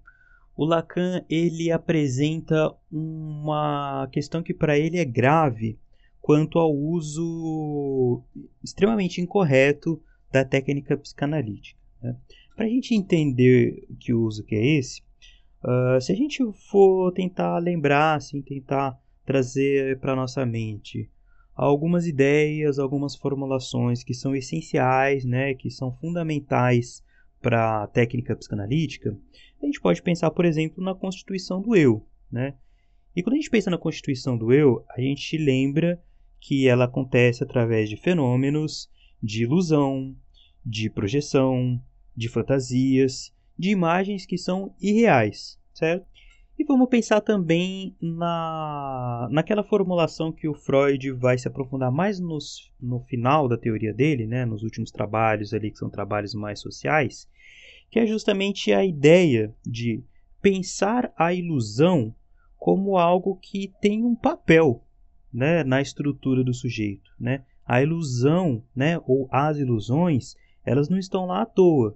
o 0.58 0.66
Lacan 0.66 1.24
ele 1.30 1.72
apresenta 1.72 2.76
uma 2.92 4.10
questão 4.12 4.44
que 4.44 4.54
para 4.54 4.78
ele 4.78 4.98
é 4.98 5.06
grave 5.06 5.80
quanto 6.20 6.60
ao 6.60 6.76
uso 6.76 8.22
extremamente 8.62 9.22
incorreto 9.22 10.02
da 10.30 10.44
técnica 10.44 10.98
psicanalítica. 10.98 11.80
Né? 12.02 12.18
Para 12.54 12.66
a 12.66 12.70
gente 12.70 12.94
entender 12.94 13.88
que 14.00 14.14
uso 14.14 14.44
que 14.44 14.56
é 14.56 14.78
esse, 14.78 15.02
uh, 15.64 16.02
se 16.02 16.12
a 16.12 16.16
gente 16.16 16.44
for 16.70 17.14
tentar 17.14 17.58
lembrar, 17.60 18.16
assim, 18.16 18.42
tentar 18.42 19.00
trazer 19.26 19.98
para 20.00 20.16
nossa 20.16 20.46
mente 20.46 21.10
algumas 21.58 22.06
ideias, 22.06 22.78
algumas 22.78 23.16
formulações 23.16 24.04
que 24.04 24.14
são 24.14 24.36
essenciais, 24.36 25.26
né, 25.26 25.56
que 25.56 25.72
são 25.72 25.92
fundamentais 25.92 27.04
para 27.42 27.84
a 27.84 27.88
técnica 27.88 28.36
psicanalítica, 28.36 29.18
a 29.62 29.66
gente 29.66 29.82
pode 29.82 30.02
pensar, 30.04 30.30
por 30.32 30.46
exemplo, 30.46 30.84
na 30.84 30.94
constituição 30.94 31.62
do 31.62 31.76
eu, 31.76 32.06
né? 32.32 32.54
E 33.16 33.24
quando 33.24 33.34
a 33.34 33.38
gente 33.38 33.50
pensa 33.50 33.72
na 33.72 33.78
constituição 33.78 34.38
do 34.38 34.54
eu, 34.54 34.86
a 34.96 35.02
gente 35.02 35.36
lembra 35.38 36.00
que 36.40 36.68
ela 36.68 36.86
acontece 36.86 37.44
através 37.44 37.90
de 37.90 37.98
fenômenos 37.98 38.88
de 39.22 39.44
ilusão, 39.44 40.16
de 40.64 40.90
projeção, 40.90 41.82
de 42.16 42.30
fantasias, 42.30 43.34
de 43.58 43.70
imagens 43.72 44.28
que 44.28 44.38
são 44.38 44.76
irreais, 44.80 45.60
certo? 45.74 46.06
E 46.60 46.64
vamos 46.64 46.90
pensar 46.90 47.22
também 47.22 47.96
na, 48.02 49.28
naquela 49.30 49.64
formulação 49.64 50.32
que 50.32 50.48
o 50.48 50.56
Freud 50.56 51.12
vai 51.12 51.38
se 51.38 51.48
aprofundar 51.48 51.92
mais 51.92 52.20
nos, 52.20 52.74
no 52.82 53.00
final 53.02 53.48
da 53.48 53.56
teoria 53.56 53.94
dele, 53.94 54.26
né, 54.26 54.44
nos 54.44 54.64
últimos 54.64 54.90
trabalhos 54.90 55.54
ali, 55.54 55.70
que 55.70 55.78
são 55.78 55.88
trabalhos 55.88 56.34
mais 56.34 56.60
sociais, 56.60 57.30
que 57.92 58.00
é 58.00 58.08
justamente 58.08 58.74
a 58.74 58.84
ideia 58.84 59.54
de 59.64 60.04
pensar 60.42 61.14
a 61.16 61.32
ilusão 61.32 62.14
como 62.58 62.98
algo 62.98 63.36
que 63.36 63.72
tem 63.80 64.04
um 64.04 64.16
papel 64.16 64.84
né, 65.32 65.64
na 65.64 65.80
estrutura 65.80 66.44
do 66.44 66.56
sujeito. 66.56 67.12
Né? 67.20 67.46
A 67.68 67.84
ilusão, 67.84 68.64
né, 68.76 69.00
ou 69.06 69.28
as 69.32 69.58
ilusões, 69.58 70.36
elas 70.66 70.90
não 70.90 70.98
estão 70.98 71.28
lá 71.28 71.44
à 71.44 71.46
toa. 71.46 71.96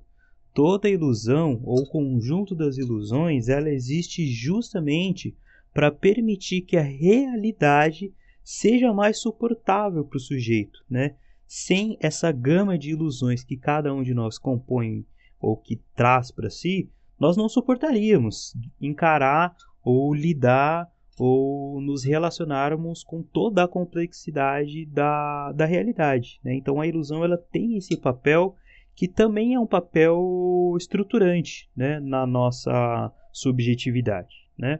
Toda 0.53 0.89
ilusão 0.89 1.61
ou 1.63 1.85
conjunto 1.85 2.53
das 2.53 2.77
ilusões, 2.77 3.47
ela 3.47 3.69
existe 3.69 4.25
justamente 4.27 5.35
para 5.73 5.91
permitir 5.91 6.61
que 6.61 6.75
a 6.75 6.81
realidade 6.81 8.13
seja 8.43 8.93
mais 8.93 9.19
suportável 9.19 10.03
para 10.03 10.17
o 10.17 10.19
sujeito, 10.19 10.83
né? 10.89 11.15
Sem 11.47 11.97
essa 11.99 12.31
gama 12.31 12.77
de 12.77 12.91
ilusões 12.91 13.43
que 13.43 13.57
cada 13.57 13.93
um 13.93 14.03
de 14.03 14.13
nós 14.13 14.37
compõe 14.37 15.05
ou 15.39 15.55
que 15.57 15.81
traz 15.95 16.31
para 16.31 16.49
si, 16.49 16.89
nós 17.19 17.35
não 17.37 17.49
suportaríamos 17.49 18.55
encarar 18.79 19.55
ou 19.83 20.13
lidar 20.13 20.89
ou 21.19 21.79
nos 21.81 22.03
relacionarmos 22.03 23.03
com 23.03 23.21
toda 23.21 23.63
a 23.63 23.67
complexidade 23.67 24.85
da, 24.85 25.51
da 25.51 25.65
realidade. 25.65 26.39
Né? 26.43 26.55
Então 26.55 26.81
a 26.81 26.87
ilusão 26.87 27.23
ela 27.23 27.37
tem 27.37 27.77
esse 27.77 27.95
papel 27.97 28.55
que 28.95 29.07
também 29.07 29.53
é 29.53 29.59
um 29.59 29.67
papel 29.67 30.75
estruturante 30.77 31.69
né? 31.75 31.99
na 31.99 32.25
nossa 32.25 33.11
subjetividade. 33.31 34.49
Né? 34.57 34.79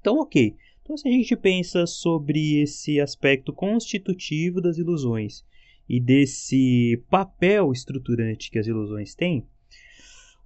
Então, 0.00 0.18
ok. 0.18 0.56
Então, 0.82 0.96
se 0.96 1.08
a 1.08 1.12
gente 1.12 1.36
pensa 1.36 1.86
sobre 1.86 2.60
esse 2.62 3.00
aspecto 3.00 3.52
constitutivo 3.52 4.60
das 4.60 4.76
ilusões 4.76 5.44
e 5.88 6.00
desse 6.00 7.02
papel 7.08 7.72
estruturante 7.72 8.50
que 8.50 8.58
as 8.58 8.66
ilusões 8.66 9.14
têm, 9.14 9.46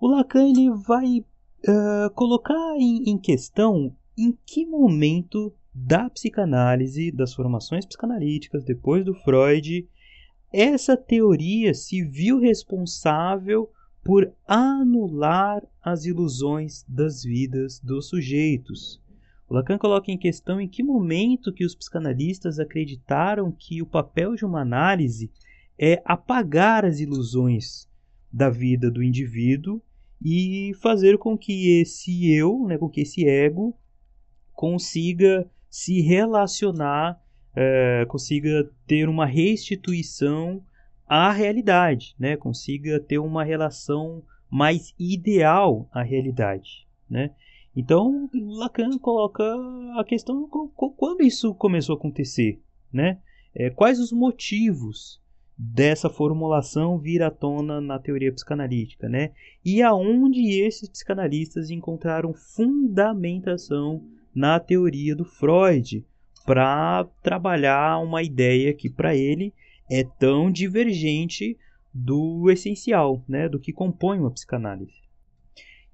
o 0.00 0.06
Lacan 0.06 0.48
ele 0.48 0.70
vai 0.86 1.20
uh, 1.20 2.10
colocar 2.14 2.76
em, 2.76 3.10
em 3.10 3.18
questão 3.18 3.96
em 4.16 4.36
que 4.46 4.66
momento 4.66 5.52
da 5.74 6.08
psicanálise, 6.08 7.10
das 7.10 7.34
formações 7.34 7.84
psicanalíticas, 7.84 8.64
depois 8.64 9.04
do 9.04 9.14
Freud, 9.14 9.88
essa 10.56 10.96
teoria 10.96 11.74
se 11.74 12.04
viu 12.04 12.38
responsável 12.38 13.68
por 14.04 14.32
anular 14.46 15.66
as 15.82 16.04
ilusões 16.04 16.84
das 16.88 17.24
vidas 17.24 17.80
dos 17.80 18.08
sujeitos. 18.08 19.02
O 19.48 19.54
Lacan 19.54 19.76
coloca 19.76 20.12
em 20.12 20.16
questão 20.16 20.60
em 20.60 20.68
que 20.68 20.80
momento 20.80 21.52
que 21.52 21.64
os 21.64 21.74
psicanalistas 21.74 22.60
acreditaram 22.60 23.50
que 23.50 23.82
o 23.82 23.86
papel 23.86 24.36
de 24.36 24.44
uma 24.44 24.60
análise 24.60 25.28
é 25.76 26.00
apagar 26.04 26.84
as 26.84 27.00
ilusões 27.00 27.88
da 28.32 28.48
vida 28.48 28.88
do 28.92 29.02
indivíduo 29.02 29.82
e 30.22 30.72
fazer 30.80 31.18
com 31.18 31.36
que 31.36 31.80
esse 31.80 32.30
eu, 32.32 32.64
né, 32.64 32.78
com 32.78 32.88
que 32.88 33.00
esse 33.00 33.26
ego 33.26 33.76
consiga 34.52 35.50
se 35.68 36.00
relacionar, 36.00 37.20
é, 37.54 38.04
consiga 38.08 38.68
ter 38.86 39.08
uma 39.08 39.26
restituição 39.26 40.62
à 41.06 41.30
realidade, 41.30 42.14
né, 42.18 42.36
consiga 42.36 42.98
ter 42.98 43.18
uma 43.18 43.44
relação 43.44 44.22
mais 44.50 44.94
ideal 44.98 45.88
à 45.92 46.02
realidade, 46.02 46.86
né? 47.08 47.30
Então, 47.76 48.30
Lacan 48.32 48.96
coloca 48.98 49.42
a 49.98 50.04
questão 50.04 50.48
quando 50.96 51.22
isso 51.22 51.52
começou 51.54 51.96
a 51.96 51.98
acontecer, 51.98 52.60
né? 52.92 53.18
É, 53.52 53.68
quais 53.68 53.98
os 53.98 54.12
motivos 54.12 55.20
dessa 55.56 56.08
formulação 56.08 56.98
vir 56.98 57.22
à 57.22 57.30
tona 57.30 57.80
na 57.80 57.98
teoria 57.98 58.32
psicanalítica, 58.32 59.08
né? 59.08 59.32
E 59.64 59.82
aonde 59.82 60.60
esses 60.60 60.88
psicanalistas 60.88 61.70
encontraram 61.70 62.32
fundamentação 62.32 64.04
na 64.32 64.58
teoria 64.60 65.14
do 65.14 65.24
Freud 65.24 66.04
para 66.44 67.04
trabalhar 67.22 67.98
uma 67.98 68.22
ideia 68.22 68.74
que 68.74 68.90
para 68.90 69.16
ele 69.16 69.52
é 69.90 70.04
tão 70.04 70.50
divergente 70.50 71.56
do 71.92 72.50
essencial, 72.50 73.22
né? 73.28 73.48
Do 73.48 73.60
que 73.60 73.72
compõe 73.72 74.18
uma 74.18 74.30
psicanálise. 74.30 75.04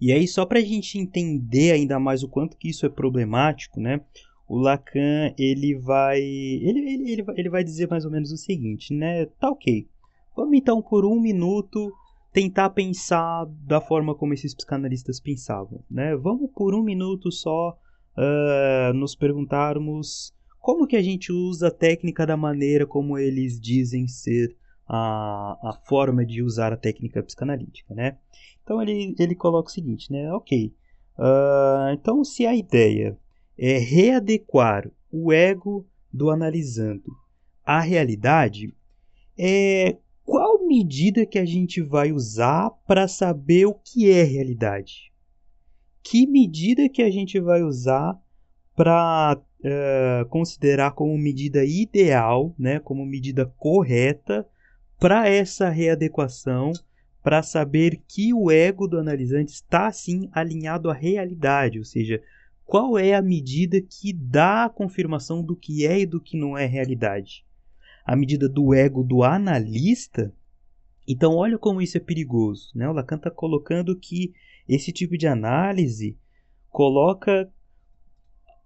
E 0.00 0.12
aí, 0.12 0.26
só 0.26 0.46
para 0.46 0.58
a 0.58 0.62
gente 0.62 0.98
entender 0.98 1.72
ainda 1.72 1.98
mais 2.00 2.22
o 2.22 2.28
quanto 2.28 2.56
que 2.56 2.70
isso 2.70 2.86
é 2.86 2.88
problemático, 2.88 3.78
né? 3.78 4.00
O 4.48 4.56
Lacan, 4.56 5.32
ele 5.38 5.74
vai, 5.74 6.20
ele, 6.20 6.80
ele, 6.80 7.12
ele, 7.12 7.24
ele 7.36 7.50
vai 7.50 7.62
dizer 7.62 7.88
mais 7.88 8.04
ou 8.04 8.10
menos 8.10 8.32
o 8.32 8.36
seguinte, 8.36 8.94
né? 8.94 9.26
Tá 9.38 9.50
ok. 9.50 9.86
Vamos 10.34 10.56
então, 10.56 10.80
por 10.80 11.04
um 11.04 11.20
minuto, 11.20 11.92
tentar 12.32 12.70
pensar 12.70 13.44
da 13.66 13.80
forma 13.80 14.14
como 14.14 14.32
esses 14.32 14.54
psicanalistas 14.54 15.20
pensavam, 15.20 15.84
né? 15.90 16.16
Vamos 16.16 16.50
por 16.54 16.74
um 16.74 16.82
minuto 16.82 17.30
só 17.30 17.76
uh, 18.16 18.94
nos 18.94 19.14
perguntarmos 19.14 20.32
como 20.70 20.86
que 20.86 20.94
a 20.94 21.02
gente 21.02 21.32
usa 21.32 21.66
a 21.66 21.70
técnica 21.72 22.24
da 22.24 22.36
maneira 22.36 22.86
como 22.86 23.18
eles 23.18 23.60
dizem 23.60 24.06
ser 24.06 24.56
a, 24.86 25.58
a 25.68 25.72
forma 25.88 26.24
de 26.24 26.44
usar 26.44 26.72
a 26.72 26.76
técnica 26.76 27.20
psicanalítica, 27.24 27.92
né? 27.92 28.18
Então 28.62 28.80
ele, 28.80 29.16
ele 29.18 29.34
coloca 29.34 29.68
o 29.68 29.72
seguinte, 29.72 30.12
né? 30.12 30.32
Ok, 30.32 30.72
uh, 31.18 31.92
então 31.92 32.22
se 32.22 32.46
a 32.46 32.54
ideia 32.54 33.18
é 33.58 33.78
readequar 33.78 34.88
o 35.10 35.32
ego 35.32 35.84
do 36.12 36.30
analisando 36.30 37.16
à 37.66 37.80
realidade, 37.80 38.72
é 39.36 39.96
qual 40.24 40.64
medida 40.64 41.26
que 41.26 41.38
a 41.40 41.44
gente 41.44 41.82
vai 41.82 42.12
usar 42.12 42.70
para 42.86 43.08
saber 43.08 43.66
o 43.66 43.74
que 43.74 44.08
é 44.08 44.22
realidade? 44.22 45.12
Que 46.00 46.28
medida 46.28 46.88
que 46.88 47.02
a 47.02 47.10
gente 47.10 47.40
vai 47.40 47.60
usar 47.60 48.16
para 48.76 49.36
uh, 49.64 50.26
considerar 50.28 50.92
como 50.92 51.16
medida 51.16 51.64
ideal, 51.64 52.54
né, 52.58 52.78
como 52.78 53.04
medida 53.04 53.46
correta 53.56 54.46
para 54.98 55.28
essa 55.28 55.68
readequação 55.68 56.72
para 57.22 57.42
saber 57.42 58.00
que 58.08 58.32
o 58.32 58.50
ego 58.50 58.86
do 58.86 58.98
analisante 58.98 59.52
está 59.52 59.90
sim 59.92 60.28
alinhado 60.32 60.90
à 60.90 60.94
realidade, 60.94 61.78
ou 61.78 61.84
seja, 61.84 62.22
qual 62.64 62.96
é 62.96 63.14
a 63.14 63.22
medida 63.22 63.80
que 63.80 64.12
dá 64.12 64.64
a 64.64 64.70
confirmação 64.70 65.42
do 65.42 65.56
que 65.56 65.86
é 65.86 66.00
e 66.00 66.06
do 66.06 66.20
que 66.20 66.36
não 66.36 66.56
é 66.56 66.66
realidade. 66.66 67.44
A 68.06 68.14
medida 68.14 68.48
do 68.48 68.72
ego 68.72 69.02
do 69.02 69.22
analista. 69.24 70.32
Então, 71.06 71.34
olha 71.34 71.58
como 71.58 71.82
isso 71.82 71.96
é 71.96 72.00
perigoso. 72.00 72.70
Né? 72.74 72.88
O 72.88 72.92
Lacan 72.92 73.16
está 73.16 73.30
colocando 73.30 73.96
que 73.96 74.32
esse 74.68 74.92
tipo 74.92 75.18
de 75.18 75.26
análise 75.26 76.16
coloca 76.68 77.50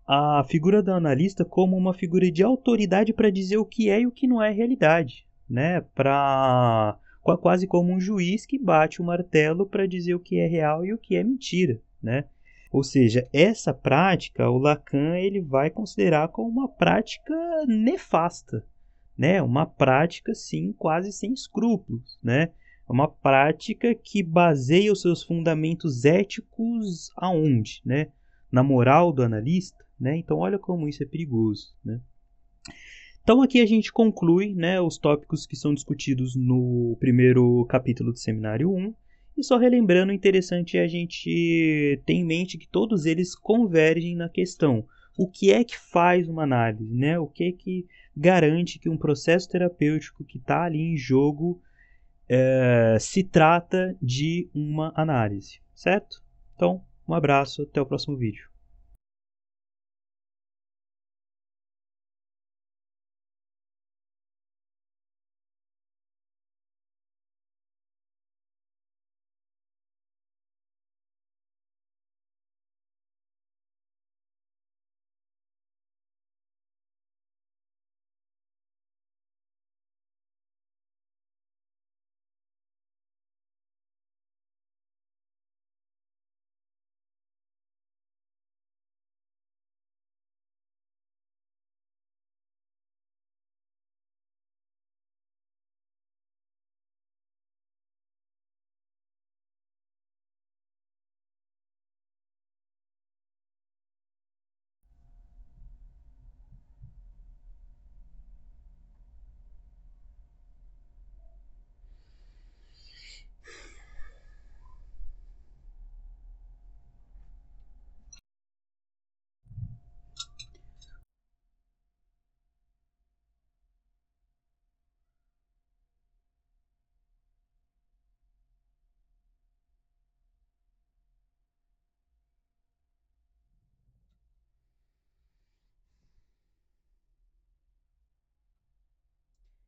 a 0.07 0.45
figura 0.45 0.83
do 0.83 0.93
analista 0.93 1.45
como 1.45 1.77
uma 1.77 1.95
figura 1.95 2.31
de 2.31 2.43
autoridade 2.43 3.13
para 3.13 3.31
dizer 3.31 3.57
o 3.57 3.65
que 3.65 3.89
é 3.89 4.01
e 4.01 4.07
o 4.07 4.11
que 4.11 4.27
não 4.27 4.43
é 4.43 4.51
realidade, 4.51 5.27
né? 5.49 5.81
Para 5.95 6.99
quase 7.41 7.67
como 7.67 7.93
um 7.93 8.01
juiz 8.01 8.45
que 8.45 8.59
bate 8.59 9.01
o 9.01 9.05
martelo 9.05 9.67
para 9.67 9.87
dizer 9.87 10.15
o 10.15 10.21
que 10.21 10.39
é 10.39 10.47
real 10.47 10.85
e 10.85 10.93
o 10.93 10.99
que 10.99 11.17
é 11.17 11.25
mentira, 11.25 11.81
né? 12.03 12.25
Ou 12.71 12.83
seja, 12.83 13.27
essa 13.33 13.73
prática 13.73 14.51
o 14.51 14.59
Lacan 14.59 15.17
ele 15.17 15.41
vai 15.41 15.71
considerar 15.71 16.29
como 16.29 16.51
uma 16.51 16.69
prática 16.69 17.35
nefasta, 17.67 18.67
né? 19.17 19.41
Uma 19.41 19.65
prática 19.65 20.35
sim 20.35 20.73
quase 20.73 21.13
sem 21.13 21.33
escrúpulos, 21.33 22.19
né? 22.23 22.51
Uma 22.87 23.09
prática 23.09 23.95
que 23.95 24.23
baseia 24.23 24.93
os 24.93 25.01
seus 25.01 25.23
fundamentos 25.23 26.05
éticos 26.05 27.11
aonde, 27.17 27.81
né? 27.87 28.09
Na 28.53 28.63
moral 28.63 29.13
do 29.13 29.23
analista, 29.23 29.84
né? 30.05 30.19
Então 30.19 30.37
olha 30.37 30.59
como 30.59 30.87
isso 30.87 31.03
é 31.03 31.07
perigoso, 31.07 31.75
né? 31.83 31.99
Então 33.23 33.41
aqui 33.41 33.63
a 33.63 33.67
gente 33.67 33.91
conclui 33.91 34.55
né, 34.55 34.79
os 34.79 34.99
tópicos 34.99 35.47
que 35.47 35.57
são 35.57 35.73
discutidos 35.73 36.37
no 36.37 36.95
primeiro 37.01 37.65
capítulo 37.71 38.13
do 38.13 38.19
seminário 38.19 38.71
1. 38.71 38.95
E 39.39 39.43
só 39.43 39.57
relembrando, 39.57 40.13
interessante 40.13 40.77
é 40.77 40.83
a 40.83 40.87
gente 40.87 42.01
ter 42.05 42.13
em 42.13 42.25
mente 42.25 42.59
que 42.59 42.69
todos 42.69 43.07
eles 43.07 43.35
convergem 43.35 44.15
na 44.15 44.29
questão 44.29 44.87
o 45.17 45.27
que 45.27 45.51
é 45.51 45.65
que 45.65 45.79
faz 45.79 46.29
uma 46.29 46.43
análise, 46.43 46.93
né? 46.95 47.19
O 47.19 47.27
que 47.27 47.45
é 47.45 47.53
que 47.53 47.87
garante 48.15 48.79
que 48.79 48.91
um 48.91 48.99
processo 48.99 49.49
terapêutico 49.49 50.23
que 50.23 50.37
está 50.37 50.65
ali 50.65 50.81
em 50.81 50.97
jogo 50.97 51.63
é, 52.29 52.99
se 53.01 53.25
trata 53.25 53.97
de 54.03 54.51
uma 54.55 54.93
análise, 54.95 55.61
certo? 55.75 56.23
Então, 56.55 56.85
um 57.09 57.15
abraço, 57.15 57.63
até 57.63 57.81
o 57.81 57.87
próximo 57.87 58.17
vídeo. 58.17 58.54